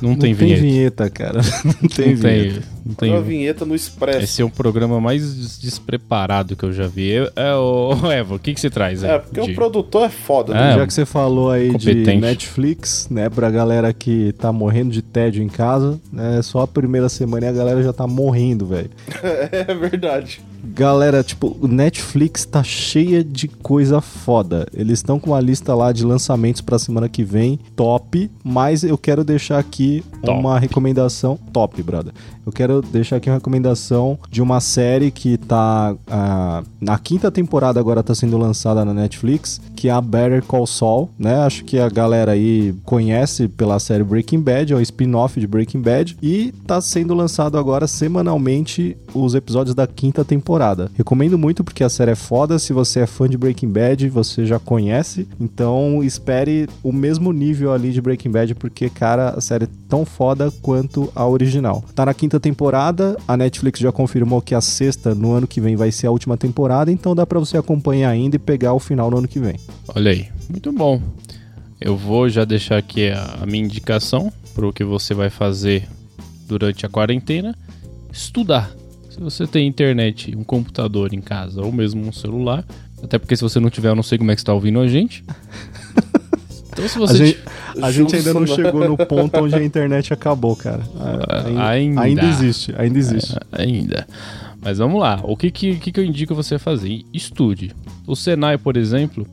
Não, 0.03 0.11
não 0.11 0.19
tem, 0.19 0.35
vinheta. 0.35 0.61
vinheta. 0.61 1.11
cara. 1.11 1.41
Não 1.65 1.89
tem 1.89 2.11
não 2.11 2.17
vinheta. 2.17 2.61
Tem, 2.61 2.63
não 2.85 2.95
tem 2.95 3.23
vinheta 3.23 3.65
no 3.65 3.75
Expresso. 3.75 4.25
Esse 4.25 4.43
é 4.43 4.45
o 4.45 4.51
programa 4.51 5.01
mais 5.01 5.59
despreparado 5.59 6.55
que 6.55 6.65
eu 6.65 6.73
já 6.73 6.87
vi. 6.87 7.13
É, 7.13 7.31
é 7.37 7.55
o 7.57 8.13
Evo, 8.13 8.35
o 8.35 8.39
que, 8.39 8.53
que 8.53 8.61
você 8.61 8.69
traz? 8.69 9.03
É, 9.03 9.19
porque 9.19 9.41
de... 9.41 9.53
o 9.53 9.55
produtor 9.55 10.05
é 10.05 10.11
foda, 10.11 10.53
né? 10.53 10.73
É, 10.73 10.79
já 10.79 10.87
que 10.87 10.93
você 10.93 11.07
falou 11.07 11.51
aí 11.51 11.69
competente. 11.69 12.11
de 12.11 12.17
Netflix, 12.17 13.09
né, 13.11 13.31
pra 13.31 13.51
galera 13.51 13.93
que 13.95 14.35
tá 14.35 14.53
morrendo 14.53 14.91
de 14.91 15.01
tédio 15.01 15.43
em 15.43 15.49
casa, 15.49 15.99
né, 16.13 16.43
só 16.43 16.61
a 16.61 16.67
primeira 16.67 17.09
semana 17.09 17.47
e 17.47 17.49
a 17.49 17.53
galera 17.53 17.83
já 17.83 17.93
tá 17.93 18.07
morrendo, 18.07 18.67
velho. 18.67 18.91
é 19.51 19.75
verdade. 19.75 20.43
Galera, 20.65 21.23
tipo, 21.23 21.57
o 21.61 21.69
Netflix 21.69 22.45
tá 22.45 22.63
cheia 22.63 23.23
de 23.23 23.49
coisa 23.49 24.01
foda. 24.01 24.67
Eles 24.73 25.01
estão 25.01 25.19
com 25.21 25.31
uma 25.31 25.41
lista 25.41 25.75
lá 25.75 25.93
de 25.93 26.05
lançamentos 26.05 26.61
pra 26.61 26.79
semana 26.79 27.09
que 27.09 27.23
vem, 27.23 27.59
top. 27.77 28.31
Mas 28.43 28.83
eu 28.83 28.97
quero 28.97 29.23
deixar 29.23 29.59
aqui 29.59 30.03
top. 30.23 30.39
uma 30.39 30.59
recomendação. 30.59 31.39
Top, 31.53 31.83
brother. 31.83 32.13
Eu 32.47 32.53
quero 32.53 32.83
deixar 32.83 33.17
aqui 33.17 33.31
uma 33.31 33.37
recomendação 33.37 34.19
de 34.31 34.43
uma 34.43 34.61
série 34.61 35.11
que 35.11 35.37
tá. 35.39 35.95
Uh, 35.95 36.67
na 36.81 36.99
quinta 36.99 37.31
temporada 37.31 37.81
agora 37.81 38.03
tá 38.03 38.15
sendo 38.15 38.37
lançada 38.37 38.85
na 38.85 38.93
Netflix, 38.93 39.61
que 39.75 39.89
é 39.89 39.93
a 39.93 40.01
Better 40.01 40.43
Call 40.45 40.67
Saul, 40.67 41.11
né? 41.19 41.37
Acho 41.37 41.65
que 41.65 41.79
a 41.79 41.89
galera 41.89 42.33
aí 42.33 42.75
conhece 42.85 43.49
pela 43.49 43.79
série 43.79 44.05
Breaking 44.05 44.41
Bad, 44.41 44.73
é 44.73 44.77
o 44.77 44.81
spin-off 44.81 45.41
de 45.41 45.47
Breaking 45.47 45.81
Bad. 45.81 46.17
E 46.23 46.53
tá 46.67 46.81
sendo 46.81 47.15
lançado 47.15 47.57
agora 47.57 47.87
semanalmente 47.87 48.97
os 49.15 49.35
episódios 49.35 49.75
da 49.75 49.87
quinta 49.87 50.25
temporada. 50.25 50.54
Recomendo 50.95 51.39
muito 51.39 51.65
porque 51.65 51.85
a 51.85 51.89
série 51.89 52.13
é 52.13 52.15
foda. 52.15 52.59
Se 52.59 52.73
você 52.73 53.01
é 53.01 53.07
fã 53.07 53.29
de 53.29 53.37
Breaking 53.37 53.69
Bad, 53.69 54.09
você 54.09 54.47
já 54.47 54.59
conhece. 54.59 55.27
Então 55.41 56.03
espere 56.03 56.69
o 56.83 56.93
mesmo 56.93 57.33
nível 57.33 57.73
ali 57.73 57.93
de 57.93 58.01
Breaking 58.01 58.31
Bad, 58.31 58.55
porque, 58.55 58.89
cara, 58.89 59.31
a 59.31 59.41
série 59.41 59.65
é 59.65 59.69
tão 59.89 60.05
foda 60.05 60.53
quanto 60.63 61.11
a 61.15 61.27
original. 61.27 61.85
Tá 61.95 62.07
na 62.07 62.15
quinta 62.15 62.39
temporada. 62.39 63.17
A 63.27 63.37
Netflix 63.37 63.81
já 63.81 63.93
confirmou 63.93 64.41
que 64.41 64.55
a 64.55 64.61
sexta 64.61 65.15
no 65.15 65.33
ano 65.33 65.47
que 65.47 65.61
vem 65.61 65.77
vai 65.77 65.91
ser 65.91 66.07
a 66.07 66.11
última 66.11 66.37
temporada, 66.37 66.91
então 66.91 67.15
dá 67.15 67.27
para 67.27 67.39
você 67.39 67.57
acompanhar 67.57 68.11
ainda 68.11 68.37
e 68.37 68.39
pegar 68.39 68.73
o 68.73 68.79
final 68.79 69.11
no 69.11 69.19
ano 69.19 69.29
que 69.29 69.39
vem. 69.39 69.57
Olha 69.95 70.11
aí, 70.11 70.29
muito 70.49 70.73
bom. 70.73 71.01
Eu 71.81 71.97
vou 71.97 72.29
já 72.29 72.45
deixar 72.45 72.79
aqui 72.79 73.11
a 73.11 73.45
minha 73.47 73.65
indicação 73.65 74.33
para 74.55 74.67
o 74.67 74.73
que 74.73 74.85
você 74.85 75.13
vai 75.13 75.29
fazer 75.29 75.87
durante 76.47 76.87
a 76.87 76.89
quarentena: 76.89 77.55
estudar. 78.13 78.71
Se 79.15 79.21
você 79.21 79.47
tem 79.47 79.65
internet, 79.69 80.37
um 80.37 80.43
computador 80.43 81.15
em 81.15 81.21
casa 81.21 81.63
ou 81.63 81.71
mesmo 81.71 82.05
um 82.05 82.11
celular, 82.11 82.65
até 83.01 83.17
porque 83.17 83.37
se 83.37 83.43
você 83.43 83.61
não 83.61 83.71
tiver, 83.71 83.91
eu 83.91 83.95
não 83.95 84.03
sei 84.03 84.19
como 84.19 84.33
é 84.33 84.35
que 84.35 84.41
está 84.41 84.53
ouvindo 84.53 84.81
a 84.81 84.89
gente. 84.89 85.25
Então, 86.75 86.89
se 86.89 86.99
você. 86.99 87.23
A, 87.23 87.27
gente, 87.27 87.39
a 87.83 87.93
gente, 87.93 88.17
ainda 88.17 88.35
não 88.35 88.45
chegou 88.49 88.89
no 88.89 88.97
ponto 88.97 89.39
onde 89.39 89.55
a 89.55 89.63
internet 89.63 90.13
acabou, 90.13 90.57
cara. 90.57 90.83
Ainda, 91.57 92.01
ainda 92.01 92.25
existe, 92.25 92.75
ainda 92.77 92.99
existe. 92.99 93.37
É, 93.53 93.63
ainda. 93.63 94.05
Mas 94.61 94.79
vamos 94.79 95.01
lá. 95.01 95.21
O 95.23 95.37
que, 95.37 95.53
que, 95.53 95.77
que 95.77 96.01
eu 96.01 96.05
indico 96.05 96.35
você 96.35 96.59
fazer? 96.59 97.05
Estude. 97.13 97.73
O 98.09 98.17
Senai, 98.17 98.59
por 98.59 98.77
exemplo, 98.77 99.25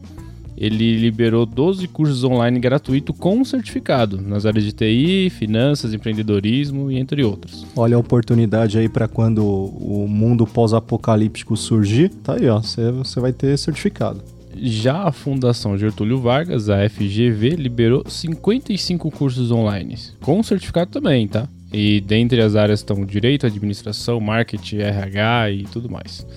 ele 0.61 0.95
liberou 0.95 1.43
12 1.43 1.87
cursos 1.87 2.23
online 2.23 2.59
gratuitos 2.59 3.17
com 3.17 3.43
certificado 3.43 4.21
nas 4.21 4.45
áreas 4.45 4.63
de 4.63 4.71
TI, 4.71 5.31
finanças, 5.31 5.91
empreendedorismo 5.91 6.91
e 6.91 6.99
entre 6.99 7.23
outros. 7.23 7.65
Olha 7.75 7.95
a 7.95 7.99
oportunidade 7.99 8.77
aí 8.77 8.87
para 8.87 9.07
quando 9.07 9.43
o 9.43 10.07
mundo 10.07 10.45
pós-apocalíptico 10.45 11.57
surgir, 11.57 12.09
tá 12.09 12.35
aí, 12.35 12.47
ó, 12.47 12.61
você 12.61 13.19
vai 13.19 13.33
ter 13.33 13.57
certificado. 13.57 14.21
Já 14.55 15.07
a 15.07 15.11
Fundação 15.11 15.75
Getúlio 15.79 16.19
Vargas, 16.19 16.69
a 16.69 16.87
FGV, 16.87 17.55
liberou 17.55 18.03
55 18.07 19.09
cursos 19.09 19.49
online, 19.49 19.97
com 20.21 20.43
certificado 20.43 20.91
também, 20.91 21.27
tá? 21.27 21.49
E 21.73 22.01
dentre 22.01 22.39
as 22.39 22.55
áreas 22.55 22.81
estão 22.81 23.03
direito, 23.03 23.47
administração, 23.47 24.19
marketing, 24.19 24.77
RH 24.77 25.51
e 25.51 25.63
tudo 25.63 25.89
mais. 25.89 26.27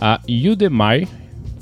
A 0.00 0.20
Udemy, 0.26 1.06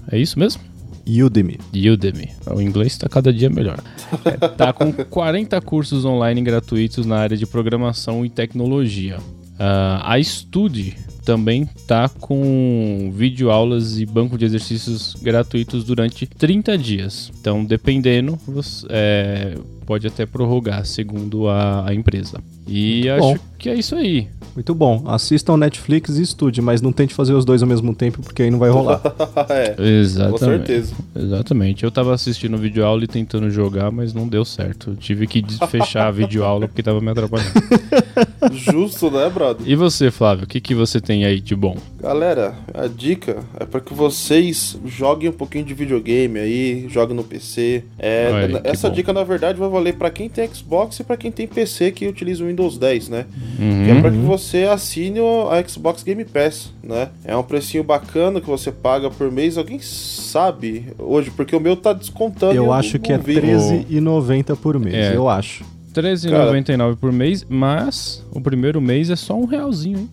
é 0.09 0.19
isso 0.19 0.39
mesmo? 0.39 0.71
Udemy. 1.07 1.59
Udemy. 1.73 2.31
O 2.51 2.61
inglês 2.61 2.93
está 2.93 3.09
cada 3.09 3.33
dia 3.33 3.51
melhor. 3.51 3.79
É, 4.25 4.49
tá 4.49 4.73
com 4.73 4.93
40 5.11 5.61
cursos 5.61 6.05
online 6.05 6.43
gratuitos 6.43 7.07
na 7.07 7.17
área 7.19 7.37
de 7.37 7.47
programação 7.47 8.25
e 8.25 8.31
tecnologia. 8.31 9.19
Uh, 9.19 10.03
a 10.03 10.23
Study 10.23 10.97
também 11.25 11.69
tá 11.87 12.09
com 12.09 13.13
videoaulas 13.15 13.99
e 13.99 14.07
banco 14.07 14.37
de 14.37 14.45
exercícios 14.45 15.15
gratuitos 15.23 15.85
durante 15.85 16.27
30 16.27 16.77
dias. 16.77 17.33
Então, 17.41 17.65
dependendo, 17.65 18.39
você, 18.47 18.87
é, 18.91 19.55
pode 19.87 20.07
até 20.07 20.27
prorrogar, 20.27 20.85
segundo 20.85 21.49
a, 21.49 21.89
a 21.89 21.95
empresa. 21.95 22.43
E 22.75 23.07
acho 23.11 23.21
Bom. 23.21 23.37
que 23.59 23.69
é 23.69 23.75
isso 23.75 23.95
aí. 23.95 24.29
Muito 24.55 24.75
bom. 24.75 25.03
Assistam 25.07 25.57
Netflix 25.57 26.19
e 26.19 26.23
estude, 26.23 26.61
mas 26.61 26.83
não 26.83 26.93
tente 26.93 27.15
fazer 27.15 27.33
os 27.33 27.45
dois 27.45 27.63
ao 27.63 27.69
mesmo 27.69 27.95
tempo, 27.95 28.21
porque 28.23 28.43
aí 28.43 28.51
não 28.51 28.59
vai 28.59 28.71
rolar. 28.71 29.01
é, 29.49 29.75
Exatamente. 29.79 30.33
Com 30.33 30.39
certeza. 30.39 30.95
Exatamente. 31.17 31.85
Eu 31.85 31.91
tava 31.91 32.15
assistindo 32.15 32.57
videoaula 32.59 33.05
e 33.05 33.07
tentando 33.07 33.51
jogar, 33.51 33.91
mas 33.91 34.13
não 34.13 34.29
deu 34.29 34.45
certo. 34.45 34.91
Eu 34.91 34.97
tive 34.97 35.27
que 35.27 35.43
fechar 35.69 36.09
a 36.09 36.11
videoaula 36.13 36.69
porque 36.69 36.83
tava 36.83 37.01
me 37.01 37.11
atrapalhando. 37.11 37.53
Justo, 38.53 39.11
né, 39.11 39.29
brother? 39.31 39.67
E 39.67 39.75
você, 39.75 40.11
Flávio, 40.11 40.45
o 40.45 40.47
que, 40.47 40.61
que 40.61 40.75
você 40.75 41.01
tem 41.01 41.25
aí 41.25 41.41
de 41.41 41.57
bom? 41.57 41.77
Galera, 42.01 42.55
a 42.75 42.87
dica 42.87 43.39
é 43.59 43.65
para 43.65 43.81
que 43.81 43.95
vocês 43.95 44.79
joguem 44.85 45.31
um 45.31 45.33
pouquinho 45.33 45.65
de 45.65 45.73
videogame 45.73 46.39
aí, 46.39 46.87
joguem 46.91 47.17
no 47.17 47.25
PC. 47.25 47.85
É, 47.99 48.31
Oi, 48.33 48.61
essa 48.65 48.91
dica, 48.91 49.13
na 49.13 49.25
verdade, 49.25 49.59
vai 49.59 49.69
valer 49.69 49.95
para 49.95 50.11
quem 50.11 50.29
tem 50.29 50.53
Xbox 50.53 51.01
e 51.01 51.05
para 51.05 51.17
quem 51.17 51.33
tem 51.33 51.47
PC 51.47 51.93
que 51.93 52.07
utiliza 52.07 52.45
o 52.45 52.49
Windows 52.49 52.62
10, 52.71 53.09
né? 53.09 53.27
Uhum. 53.59 53.85
Que 53.85 53.91
é 53.91 54.01
para 54.01 54.11
que 54.11 54.19
você 54.19 54.65
assine 54.65 55.21
a 55.51 55.69
Xbox 55.69 56.03
Game 56.03 56.25
Pass, 56.25 56.73
né? 56.83 57.09
É 57.25 57.37
um 57.37 57.43
precinho 57.43 57.85
bacana 57.85 58.41
que 58.41 58.47
você 58.47 58.71
paga 58.71 59.11
por 59.11 59.31
mês. 59.31 59.59
Alguém 59.59 59.81
sabe 59.81 60.93
hoje? 60.99 61.31
Porque 61.31 61.55
o 61.55 61.61
meu 61.61 61.77
tá 61.77 61.93
descontando. 61.93 62.55
Eu 62.55 62.73
acho 62.73 62.99
que 62.99 63.13
é 63.13 63.17
R$13,90 63.17 64.57
por 64.57 64.79
mês, 64.79 64.95
é. 64.95 65.17
eu 65.17 65.29
acho. 65.29 65.65
R$13,99 65.95 66.97
por 66.97 67.13
mês, 67.13 67.45
mas 67.49 68.25
o 68.33 68.41
primeiro 68.41 68.81
mês 68.81 69.11
é 69.11 69.17
só 69.17 69.35
um 69.35 69.45
realzinho, 69.45 69.99
hein? 69.99 70.11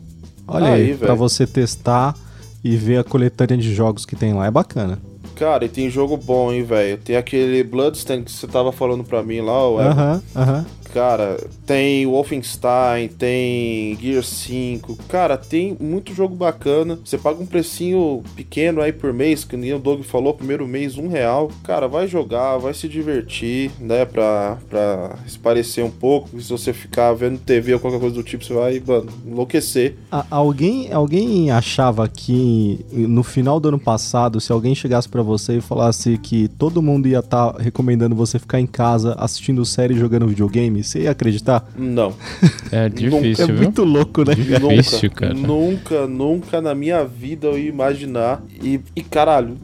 Olha 0.48 0.74
aí, 0.74 0.92
aí 0.92 0.98
pra 0.98 1.14
você 1.14 1.46
testar 1.46 2.16
e 2.64 2.76
ver 2.76 2.98
a 2.98 3.04
coletânea 3.04 3.58
de 3.58 3.74
jogos 3.74 4.06
que 4.06 4.16
tem 4.16 4.34
lá, 4.34 4.48
é 4.48 4.52
bacana. 4.52 5.00
Cara, 5.36 5.64
e 5.64 5.70
tem 5.70 5.90
jogo 5.90 6.18
bom, 6.18 6.52
hein, 6.52 6.64
velho? 6.64 6.98
Tem 6.98 7.16
aquele 7.16 7.64
Bloodstained 7.64 8.26
que 8.26 8.32
você 8.32 8.46
tava 8.46 8.74
falando 8.74 9.06
pra 9.06 9.24
mim 9.24 9.40
lá, 9.40 9.70
o 9.70 9.80
Aham, 9.80 10.22
aham. 10.36 10.66
Cara, 10.94 11.40
tem 11.66 12.06
Wolfenstein, 12.06 13.10
tem 13.10 13.96
Gear 14.00 14.24
5. 14.24 14.98
Cara, 15.08 15.38
tem 15.38 15.78
muito 15.80 16.14
jogo 16.14 16.36
bacana. 16.36 17.00
Você 17.04 17.18
paga 17.18 17.42
um 17.42 17.46
precinho 17.46 18.24
pequeno 18.36 18.82
aí 18.82 18.92
por 18.92 19.14
mês, 19.14 19.44
que 19.44 19.56
nem 19.56 19.74
o 19.74 19.80
Doug 19.80 20.02
falou, 20.04 20.34
primeiro 20.34 20.68
mês, 20.68 20.98
um 20.98 21.08
real. 21.08 21.52
Cara, 21.64 21.88
vai 21.88 22.08
jogar, 22.08 22.58
vai 22.58 22.74
se 22.74 22.88
divertir, 22.88 23.72
né? 23.80 24.06
Pra, 24.06 24.58
pra 24.68 25.16
esparecer 25.26 25.84
um 25.84 25.92
pouco. 25.92 26.42
Se 26.42 26.50
você 26.50 26.74
ficar 26.74 27.14
vendo 27.14 27.40
TV 27.40 27.74
ou 27.74 27.80
qualquer 27.80 28.00
coisa 28.00 28.16
do 28.16 28.24
tipo, 28.24 28.44
você 28.44 28.54
vai, 28.54 28.82
mano, 28.86 29.12
enlouquecer. 29.26 29.96
A, 30.12 30.26
alguém, 30.32 30.92
alguém 30.92 31.52
achava 31.52 32.08
que 32.08 32.84
no 32.92 33.24
final 33.24 33.60
do 33.60 33.70
ano 33.70 33.80
passado, 33.80 34.42
se 34.42 34.52
alguém 34.52 34.74
chegasse 34.74 35.08
para 35.08 35.22
você 35.22 35.58
e 35.58 35.62
falasse 35.62 36.18
que 36.18 36.48
todo 36.48 36.82
mundo 36.82 37.08
ia 37.08 37.20
estar 37.20 37.54
tá 37.54 37.62
recomendando 37.62 38.16
você 38.16 38.40
ficar 38.40 38.60
em 38.60 38.68
casa 38.68 39.16
assistindo 39.20 39.64
série 39.66 39.94
e 39.94 40.00
jogando 40.00 40.28
videogame? 40.28 40.79
Você 40.84 41.02
ia 41.02 41.12
acreditar? 41.12 41.68
Não. 41.78 42.14
É 42.72 42.88
difícil, 42.88 43.46
É 43.46 43.52
muito 43.52 43.84
louco, 43.84 44.24
né? 44.24 44.36
Difícil, 44.36 45.10
cara. 45.10 45.34
Nunca, 45.34 46.06
nunca 46.06 46.62
na 46.62 46.76
minha 46.76 47.04
vida 47.04 47.48
eu 47.48 47.58
ia 47.58 47.68
imaginar. 47.68 48.44
E, 48.62 48.80
e 48.96 49.02
caralho, 49.02 49.58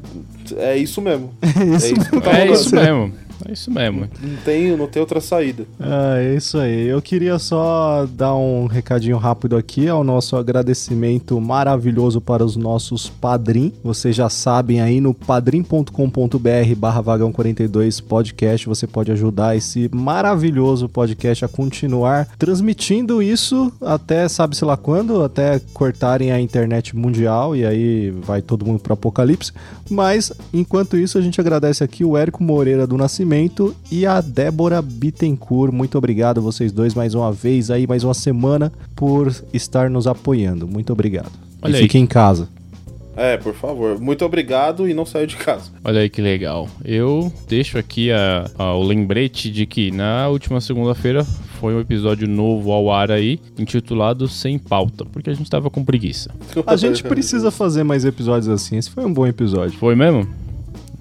é 0.58 0.76
isso 0.78 1.02
mesmo. 1.02 1.32
É 1.46 1.76
isso, 1.76 1.86
é 1.86 1.92
isso, 1.92 2.22
tá 2.22 2.40
é 2.40 2.52
isso 2.52 2.76
mesmo. 2.76 3.14
É 3.48 3.52
isso 3.52 3.72
mesmo. 3.72 4.08
Não 4.22 4.38
tem, 4.44 4.78
não 4.78 4.88
tem 4.88 5.00
outra 5.00 5.20
saída. 5.20 5.66
Ah, 5.80 6.18
é 6.18 6.36
isso 6.36 6.58
aí. 6.58 6.88
Eu 6.88 7.02
queria 7.02 7.38
só 7.40 8.06
dar 8.06 8.36
um 8.36 8.68
recadinho 8.68 9.18
rápido 9.18 9.58
aqui 9.58 9.88
ao 9.88 10.04
nosso 10.04 10.36
agradecimento 10.36 11.40
maravilhoso 11.42 12.22
para 12.22 12.46
os 12.46 12.56
nossos 12.56 13.10
padrim. 13.10 13.74
Vocês 13.84 14.16
já 14.16 14.30
sabem 14.30 14.82
aí 14.82 15.02
no 15.02 15.14
padrim.com.br 15.14 15.90
barra 16.78 17.02
vagão 17.02 17.32
42 17.32 18.00
podcast. 18.00 18.68
Você 18.68 18.88
pode 18.88 19.12
ajudar 19.12 19.56
esse 19.56 19.90
maravilhoso 19.94 20.88
podcast 20.88 21.44
a 21.44 21.48
continuar 21.48 22.28
transmitindo 22.38 23.22
isso 23.22 23.72
até 23.82 24.28
sabe-se 24.28 24.64
lá 24.64 24.78
quando, 24.78 25.24
até 25.24 25.60
cortarem 25.74 26.32
a 26.32 26.40
internet 26.40 26.96
mundial 26.96 27.56
e 27.56 27.66
aí 27.66 28.12
vai 28.12 28.42
todo 28.42 28.66
mundo 28.66 28.80
para 28.80 28.94
apocalipse. 28.94 29.52
Mas 29.90 30.32
enquanto 30.54 30.98
isso 30.98 31.18
a 31.18 31.22
gente 31.22 31.40
agradece 31.40 31.84
aqui 31.84 32.04
o 32.04 32.18
Érico 32.18 32.44
Moreira 32.44 32.88
do 32.88 32.98
Nascimento 32.98 33.76
e 33.92 34.06
a 34.06 34.22
Débora 34.22 34.82
Bittencourt. 34.82 35.72
Muito 35.72 35.98
obrigado 35.98 36.42
vocês 36.42 36.72
dois 36.72 36.94
mais 36.94 37.14
uma 37.14 37.32
vez 37.32 37.70
aí, 37.70 37.86
mais 37.86 38.04
uma 38.04 38.14
semana 38.14 38.72
por 38.96 39.34
estar 39.54 39.90
nos 39.90 40.08
apoiando. 40.08 40.68
Muito 40.68 40.92
obrigado. 40.92 41.32
Olha 41.62 41.78
e 41.78 41.82
fiquem 41.82 42.04
em 42.04 42.08
casa. 42.08 42.48
É, 43.16 43.38
por 43.38 43.54
favor. 43.54 44.00
Muito 44.00 44.26
obrigado 44.26 44.90
e 44.90 44.94
não 44.94 45.06
saia 45.06 45.26
de 45.26 45.38
casa. 45.38 45.72
Olha 45.84 46.02
aí 46.02 46.10
que 46.10 46.22
legal. 46.22 46.68
Eu 46.84 47.32
deixo 47.48 47.78
aqui 47.78 48.12
a, 48.12 48.50
a, 48.58 48.76
o 48.76 48.84
lembrete 48.84 49.50
de 49.50 49.66
que 49.66 49.90
na 49.90 50.28
última 50.28 50.60
segunda-feira 50.60 51.26
foi 51.66 51.74
um 51.74 51.80
episódio 51.80 52.28
novo 52.28 52.72
ao 52.72 52.92
ar 52.92 53.10
aí, 53.10 53.40
intitulado 53.58 54.28
Sem 54.28 54.60
Pauta, 54.60 55.04
porque 55.04 55.32
a 55.32 55.34
gente 55.34 55.50
tava 55.50 55.68
com 55.68 55.84
preguiça. 55.84 56.30
A 56.64 56.76
gente 56.76 57.02
precisa 57.02 57.50
fazer 57.50 57.84
mais 57.84 58.06
episódios 58.06 58.50
assim. 58.50 58.78
Esse 58.78 58.92
foi 58.92 59.04
um 59.04 59.12
bom 59.12 59.26
episódio. 59.26 59.76
Foi 59.80 59.96
mesmo? 59.96 60.28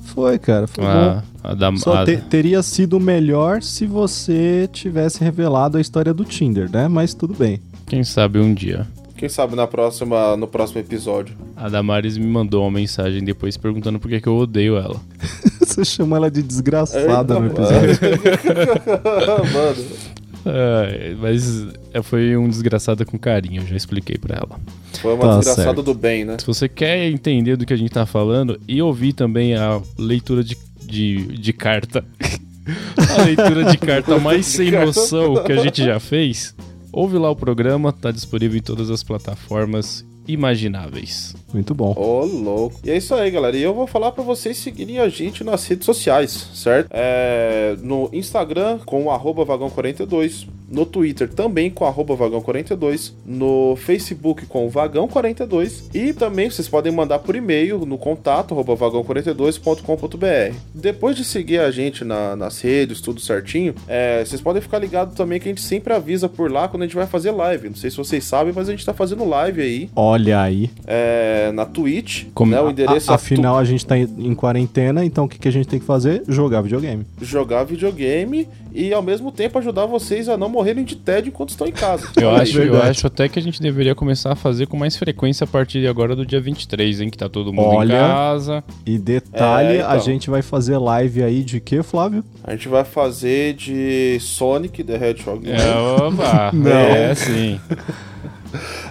Foi, 0.04 0.38
cara. 0.38 0.66
Foi 0.66 0.82
ah, 0.82 1.22
bom. 1.42 1.54
Da, 1.54 1.76
Só 1.76 1.98
a... 1.98 2.06
te, 2.06 2.16
teria 2.16 2.62
sido 2.62 2.98
melhor 2.98 3.62
se 3.62 3.84
você 3.84 4.66
tivesse 4.72 5.22
revelado 5.22 5.76
a 5.76 5.82
história 5.82 6.14
do 6.14 6.24
Tinder, 6.24 6.70
né? 6.72 6.88
Mas 6.88 7.12
tudo 7.12 7.34
bem. 7.34 7.60
Quem 7.86 8.02
sabe 8.02 8.38
um 8.38 8.54
dia. 8.54 8.86
Quem 9.18 9.28
sabe 9.28 9.54
na 9.54 9.66
próxima, 9.66 10.34
no 10.34 10.48
próximo 10.48 10.80
episódio. 10.80 11.36
A 11.54 11.68
Damares 11.68 12.16
me 12.16 12.26
mandou 12.26 12.62
uma 12.62 12.70
mensagem 12.70 13.22
depois 13.22 13.58
perguntando 13.58 14.00
por 14.00 14.08
que, 14.08 14.18
que 14.18 14.28
eu 14.28 14.36
odeio 14.38 14.78
ela. 14.78 14.98
Você 15.60 15.84
chama 15.84 16.16
ela 16.16 16.30
de 16.30 16.42
desgraçada 16.42 17.34
Eita, 17.34 17.40
no 17.40 17.46
episódio. 17.48 17.98
mano. 19.52 20.14
É, 20.46 21.14
mas 21.18 21.66
é, 21.92 22.02
foi 22.02 22.36
um 22.36 22.48
desgraçado 22.48 23.04
com 23.06 23.18
carinho, 23.18 23.62
eu 23.62 23.66
já 23.66 23.76
expliquei 23.76 24.18
pra 24.18 24.36
ela. 24.36 24.60
Foi 25.00 25.14
uma 25.14 25.28
tá 25.28 25.38
desgraçada 25.38 25.82
do 25.82 25.94
bem, 25.94 26.24
né? 26.24 26.36
Se 26.38 26.46
você 26.46 26.68
quer 26.68 27.08
entender 27.08 27.56
do 27.56 27.64
que 27.64 27.72
a 27.72 27.76
gente 27.76 27.90
tá 27.90 28.04
falando 28.04 28.60
e 28.68 28.80
ouvir 28.82 29.12
também 29.12 29.54
a 29.54 29.80
leitura 29.98 30.44
de, 30.44 30.56
de, 30.84 31.38
de 31.38 31.52
carta, 31.52 32.04
a 33.18 33.22
leitura 33.22 33.64
de 33.64 33.78
carta 33.78 34.18
mais 34.18 34.46
sem 34.46 34.70
noção 34.72 35.42
que 35.44 35.52
a 35.52 35.62
gente 35.62 35.82
já 35.82 35.98
fez, 35.98 36.54
ouve 36.92 37.16
lá 37.16 37.30
o 37.30 37.36
programa, 37.36 37.92
tá 37.92 38.10
disponível 38.10 38.58
em 38.58 38.62
todas 38.62 38.90
as 38.90 39.02
plataformas 39.02 40.04
imagináveis. 40.26 41.34
Muito 41.52 41.74
bom. 41.74 41.94
Ô, 41.96 42.20
oh, 42.20 42.24
louco. 42.24 42.80
E 42.84 42.90
é 42.90 42.96
isso 42.96 43.14
aí, 43.14 43.30
galera. 43.30 43.56
E 43.56 43.62
eu 43.62 43.74
vou 43.74 43.86
falar 43.86 44.12
para 44.12 44.24
vocês 44.24 44.56
seguirem 44.56 44.98
a 44.98 45.08
gente 45.08 45.44
nas 45.44 45.66
redes 45.66 45.84
sociais, 45.84 46.48
certo? 46.54 46.88
É, 46.90 47.76
no 47.82 48.08
Instagram 48.12 48.78
com 48.84 49.06
o 49.06 49.10
vagão42, 49.46 50.46
no 50.68 50.84
Twitter 50.86 51.28
também 51.28 51.70
com 51.70 51.84
vagão42, 51.84 53.12
no 53.24 53.76
Facebook 53.76 54.46
com 54.46 54.70
vagão42 54.70 55.84
e 55.94 56.12
também 56.12 56.50
vocês 56.50 56.68
podem 56.68 56.92
mandar 56.92 57.20
por 57.20 57.36
e-mail 57.36 57.86
no 57.86 57.98
contato 57.98 58.54
vagão42.com.br. 58.54 60.56
Depois 60.74 61.16
de 61.16 61.24
seguir 61.24 61.60
a 61.60 61.70
gente 61.70 62.04
na, 62.04 62.36
nas 62.36 62.60
redes, 62.60 63.00
tudo 63.00 63.20
certinho, 63.20 63.74
é, 63.86 64.24
vocês 64.24 64.40
podem 64.40 64.62
ficar 64.62 64.78
ligados 64.78 65.14
também 65.14 65.38
que 65.38 65.48
a 65.48 65.52
gente 65.52 65.62
sempre 65.62 65.92
avisa 65.92 66.28
por 66.28 66.50
lá 66.50 66.68
quando 66.68 66.82
a 66.82 66.86
gente 66.86 66.96
vai 66.96 67.06
fazer 67.06 67.30
live. 67.30 67.68
Não 67.68 67.76
sei 67.76 67.90
se 67.90 67.96
vocês 67.96 68.24
sabem, 68.24 68.52
mas 68.54 68.68
a 68.68 68.72
gente 68.72 68.84
tá 68.84 68.92
fazendo 68.92 69.26
live 69.28 69.62
aí. 69.62 69.90
Olha 69.94 70.40
aí. 70.40 70.70
É, 70.86 71.52
na 71.52 71.64
Twitch, 71.64 72.24
Como, 72.34 72.50
né? 72.50 72.60
O 72.60 72.70
endereço 72.70 73.10
a, 73.10 73.14
é 73.14 73.16
Afinal, 73.16 73.56
tu... 73.56 73.58
a 73.58 73.64
gente 73.64 73.86
tá 73.86 73.96
em 73.96 74.34
quarentena, 74.34 75.04
então 75.04 75.24
o 75.24 75.28
que, 75.28 75.38
que 75.38 75.48
a 75.48 75.52
gente 75.52 75.68
tem 75.68 75.78
que 75.78 75.86
fazer? 75.86 76.22
Jogar 76.28 76.62
videogame. 76.62 77.04
Jogar 77.20 77.64
videogame 77.64 78.48
e 78.72 78.92
ao 78.92 79.02
mesmo 79.02 79.30
tempo 79.30 79.58
ajudar 79.58 79.86
vocês 79.86 80.28
a 80.28 80.36
não 80.36 80.48
morrerem 80.64 80.84
de 80.84 80.96
tédio 80.96 81.28
enquanto 81.28 81.50
estão 81.50 81.66
em 81.66 81.72
casa. 81.72 82.08
Eu, 82.16 82.30
acho, 82.30 82.58
eu 82.58 82.82
acho 82.82 83.06
até 83.06 83.28
que 83.28 83.38
a 83.38 83.42
gente 83.42 83.60
deveria 83.60 83.94
começar 83.94 84.32
a 84.32 84.34
fazer 84.34 84.66
com 84.66 84.76
mais 84.78 84.96
frequência 84.96 85.44
a 85.44 85.46
partir 85.46 85.80
de 85.80 85.86
agora 85.86 86.16
do 86.16 86.24
dia 86.24 86.40
23, 86.40 87.02
hein? 87.02 87.10
Que 87.10 87.18
tá 87.18 87.28
todo 87.28 87.52
mundo 87.52 87.68
Olha, 87.68 87.94
em 87.94 87.98
casa. 87.98 88.64
E 88.86 88.98
detalhe, 88.98 89.76
é, 89.76 89.80
então. 89.80 89.90
a 89.90 89.98
gente 89.98 90.30
vai 90.30 90.40
fazer 90.40 90.78
live 90.78 91.22
aí 91.22 91.44
de 91.44 91.60
quê, 91.60 91.82
Flávio? 91.82 92.24
A 92.42 92.52
gente 92.52 92.68
vai 92.68 92.84
fazer 92.84 93.54
de 93.54 94.18
Sonic 94.20 94.82
the 94.82 94.94
Hedgehog. 94.94 95.46
É, 95.50 95.76
opa! 95.76 96.50
não. 96.54 96.70
É, 96.70 97.14
sim. 97.14 97.60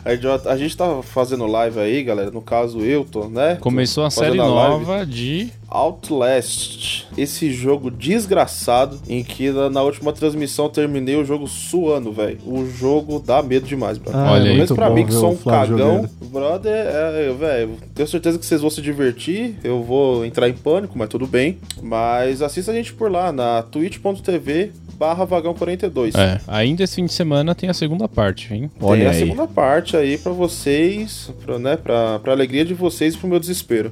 A 0.06 0.16
gente, 0.16 0.28
a 0.28 0.58
gente 0.58 0.76
tá 0.76 1.02
fazendo 1.02 1.46
live 1.46 1.80
aí, 1.80 2.04
galera. 2.04 2.30
No 2.30 2.42
caso, 2.42 2.82
eu 2.82 3.06
tô, 3.06 3.30
né? 3.30 3.58
Começou 3.62 4.04
a 4.04 4.10
série 4.10 4.39
a 4.39 4.46
nova 4.46 5.06
de 5.06 5.50
Outlast. 5.70 7.08
Esse 7.18 7.52
jogo 7.54 7.89
desgraçado 7.89 9.00
em 9.08 9.24
que 9.24 9.50
na, 9.50 9.70
na 9.70 9.82
última 9.82 10.12
transmissão 10.12 10.70
terminei 10.70 11.16
o 11.16 11.24
jogo 11.24 11.48
suando, 11.48 12.12
velho. 12.12 12.38
O 12.46 12.68
jogo 12.68 13.20
dá 13.26 13.42
medo 13.42 13.66
demais, 13.66 13.98
brother. 13.98 14.20
Ah, 14.20 14.32
Olha 14.34 14.52
aí. 14.52 14.58
Mesmo 14.58 14.76
pra 14.76 14.89
mim 14.89 15.06
que 15.06 15.13
sou 15.13 15.32
um 15.32 15.38
cagão, 15.38 15.78
jogando. 15.78 16.10
brother, 16.30 16.72
é, 16.74 17.30
é, 17.30 17.34
velho, 17.34 17.78
tenho 17.96 18.08
certeza 18.08 18.38
que 18.38 18.46
vocês 18.46 18.60
vão 18.60 18.70
se 18.70 18.82
divertir. 18.82 19.56
Eu 19.63 19.82
vou 19.84 20.26
entrar 20.26 20.50
em 20.50 20.54
pânico, 20.54 20.98
mas 20.98 21.08
tudo 21.08 21.26
bem. 21.26 21.60
Mas 21.82 22.42
assista 22.42 22.72
a 22.72 22.76
gente 22.76 22.94
por 22.94 23.10
lá 23.10 23.32
na 23.32 23.63
twitch.tv 23.63 24.72
barra 24.98 25.26
vagão 25.26 25.54
42. 25.54 26.16
É, 26.16 26.40
ainda 26.48 26.84
esse 26.84 26.96
fim 26.96 27.06
de 27.06 27.14
semana 27.14 27.54
tem 27.54 27.70
a 27.70 27.74
segunda 27.74 28.08
parte, 28.08 28.54
hein? 28.54 28.72
Olha 28.80 29.02
tem 29.02 29.08
a 29.08 29.12
aí. 29.12 29.20
segunda 29.20 29.48
parte 29.48 29.98
aí 29.98 30.18
para 30.18 30.32
vocês, 30.32 31.32
pra, 31.46 31.60
né, 31.60 31.76
pra, 31.78 32.20
pra 32.20 32.32
alegria 32.32 32.64
de 32.64 32.74
vocês 32.74 33.16
e 33.16 33.18
pro 33.18 33.28
meu 33.28 33.40
desespero. 33.40 33.92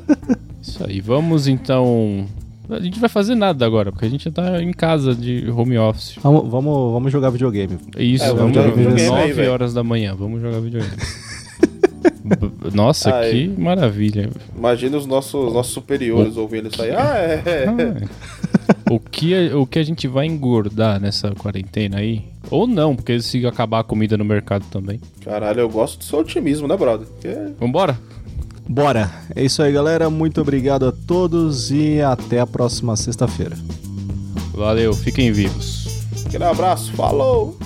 Isso 0.62 0.84
aí, 0.84 1.00
vamos 1.00 1.48
então 1.48 2.26
a 2.70 2.80
gente 2.80 3.00
vai 3.00 3.08
fazer 3.08 3.34
nada 3.34 3.64
agora, 3.64 3.90
porque 3.90 4.04
a 4.04 4.10
gente 4.10 4.30
tá 4.30 4.62
em 4.62 4.72
casa 4.72 5.14
de 5.14 5.50
home 5.50 5.78
office. 5.78 6.16
Vamos, 6.22 6.48
vamos, 6.50 6.92
vamos 6.92 7.10
jogar 7.10 7.30
videogame. 7.30 7.78
Isso, 7.96 8.24
é, 8.24 8.34
vamos, 8.34 8.54
jogar 8.54 8.70
videogame 8.70 9.08
9 9.08 9.40
aí, 9.40 9.48
horas 9.48 9.72
da 9.72 9.82
manhã, 9.82 10.14
vamos 10.14 10.42
jogar 10.42 10.60
videogame. 10.60 10.96
Nossa, 12.74 13.14
Ai, 13.14 13.30
que 13.30 13.48
maravilha. 13.48 14.28
Imagina 14.54 14.98
os 14.98 15.06
nossos, 15.06 15.52
nossos 15.52 15.72
superiores 15.72 16.36
o 16.36 16.42
ouvindo 16.42 16.68
isso 16.68 16.82
aí. 16.82 16.90
Ah, 16.90 17.16
é. 17.16 17.42
Ah, 17.68 18.37
o, 18.90 18.98
que 18.98 19.34
a, 19.34 19.56
o 19.58 19.66
que 19.66 19.78
a 19.78 19.82
gente 19.82 20.06
vai 20.06 20.26
engordar 20.26 21.00
nessa 21.00 21.30
quarentena 21.32 21.98
aí? 21.98 22.24
Ou 22.50 22.66
não, 22.66 22.96
porque 22.96 23.20
se 23.20 23.46
acabar 23.46 23.80
a 23.80 23.84
comida 23.84 24.16
no 24.16 24.24
mercado 24.24 24.64
também. 24.70 25.00
Caralho, 25.22 25.60
eu 25.60 25.68
gosto 25.68 25.98
do 25.98 26.04
seu 26.04 26.20
otimismo, 26.20 26.66
né, 26.66 26.76
brother? 26.76 27.06
Porque... 27.06 27.28
Vambora? 27.58 27.98
Bora. 28.68 29.10
É 29.34 29.42
isso 29.42 29.62
aí, 29.62 29.72
galera. 29.72 30.10
Muito 30.10 30.40
obrigado 30.40 30.86
a 30.86 30.92
todos 30.92 31.70
e 31.70 32.00
até 32.02 32.40
a 32.40 32.46
próxima 32.46 32.96
sexta-feira. 32.96 33.56
Valeu, 34.52 34.92
fiquem 34.92 35.32
vivos. 35.32 36.04
Aquele 36.26 36.44
abraço, 36.44 36.92
falou! 36.92 37.56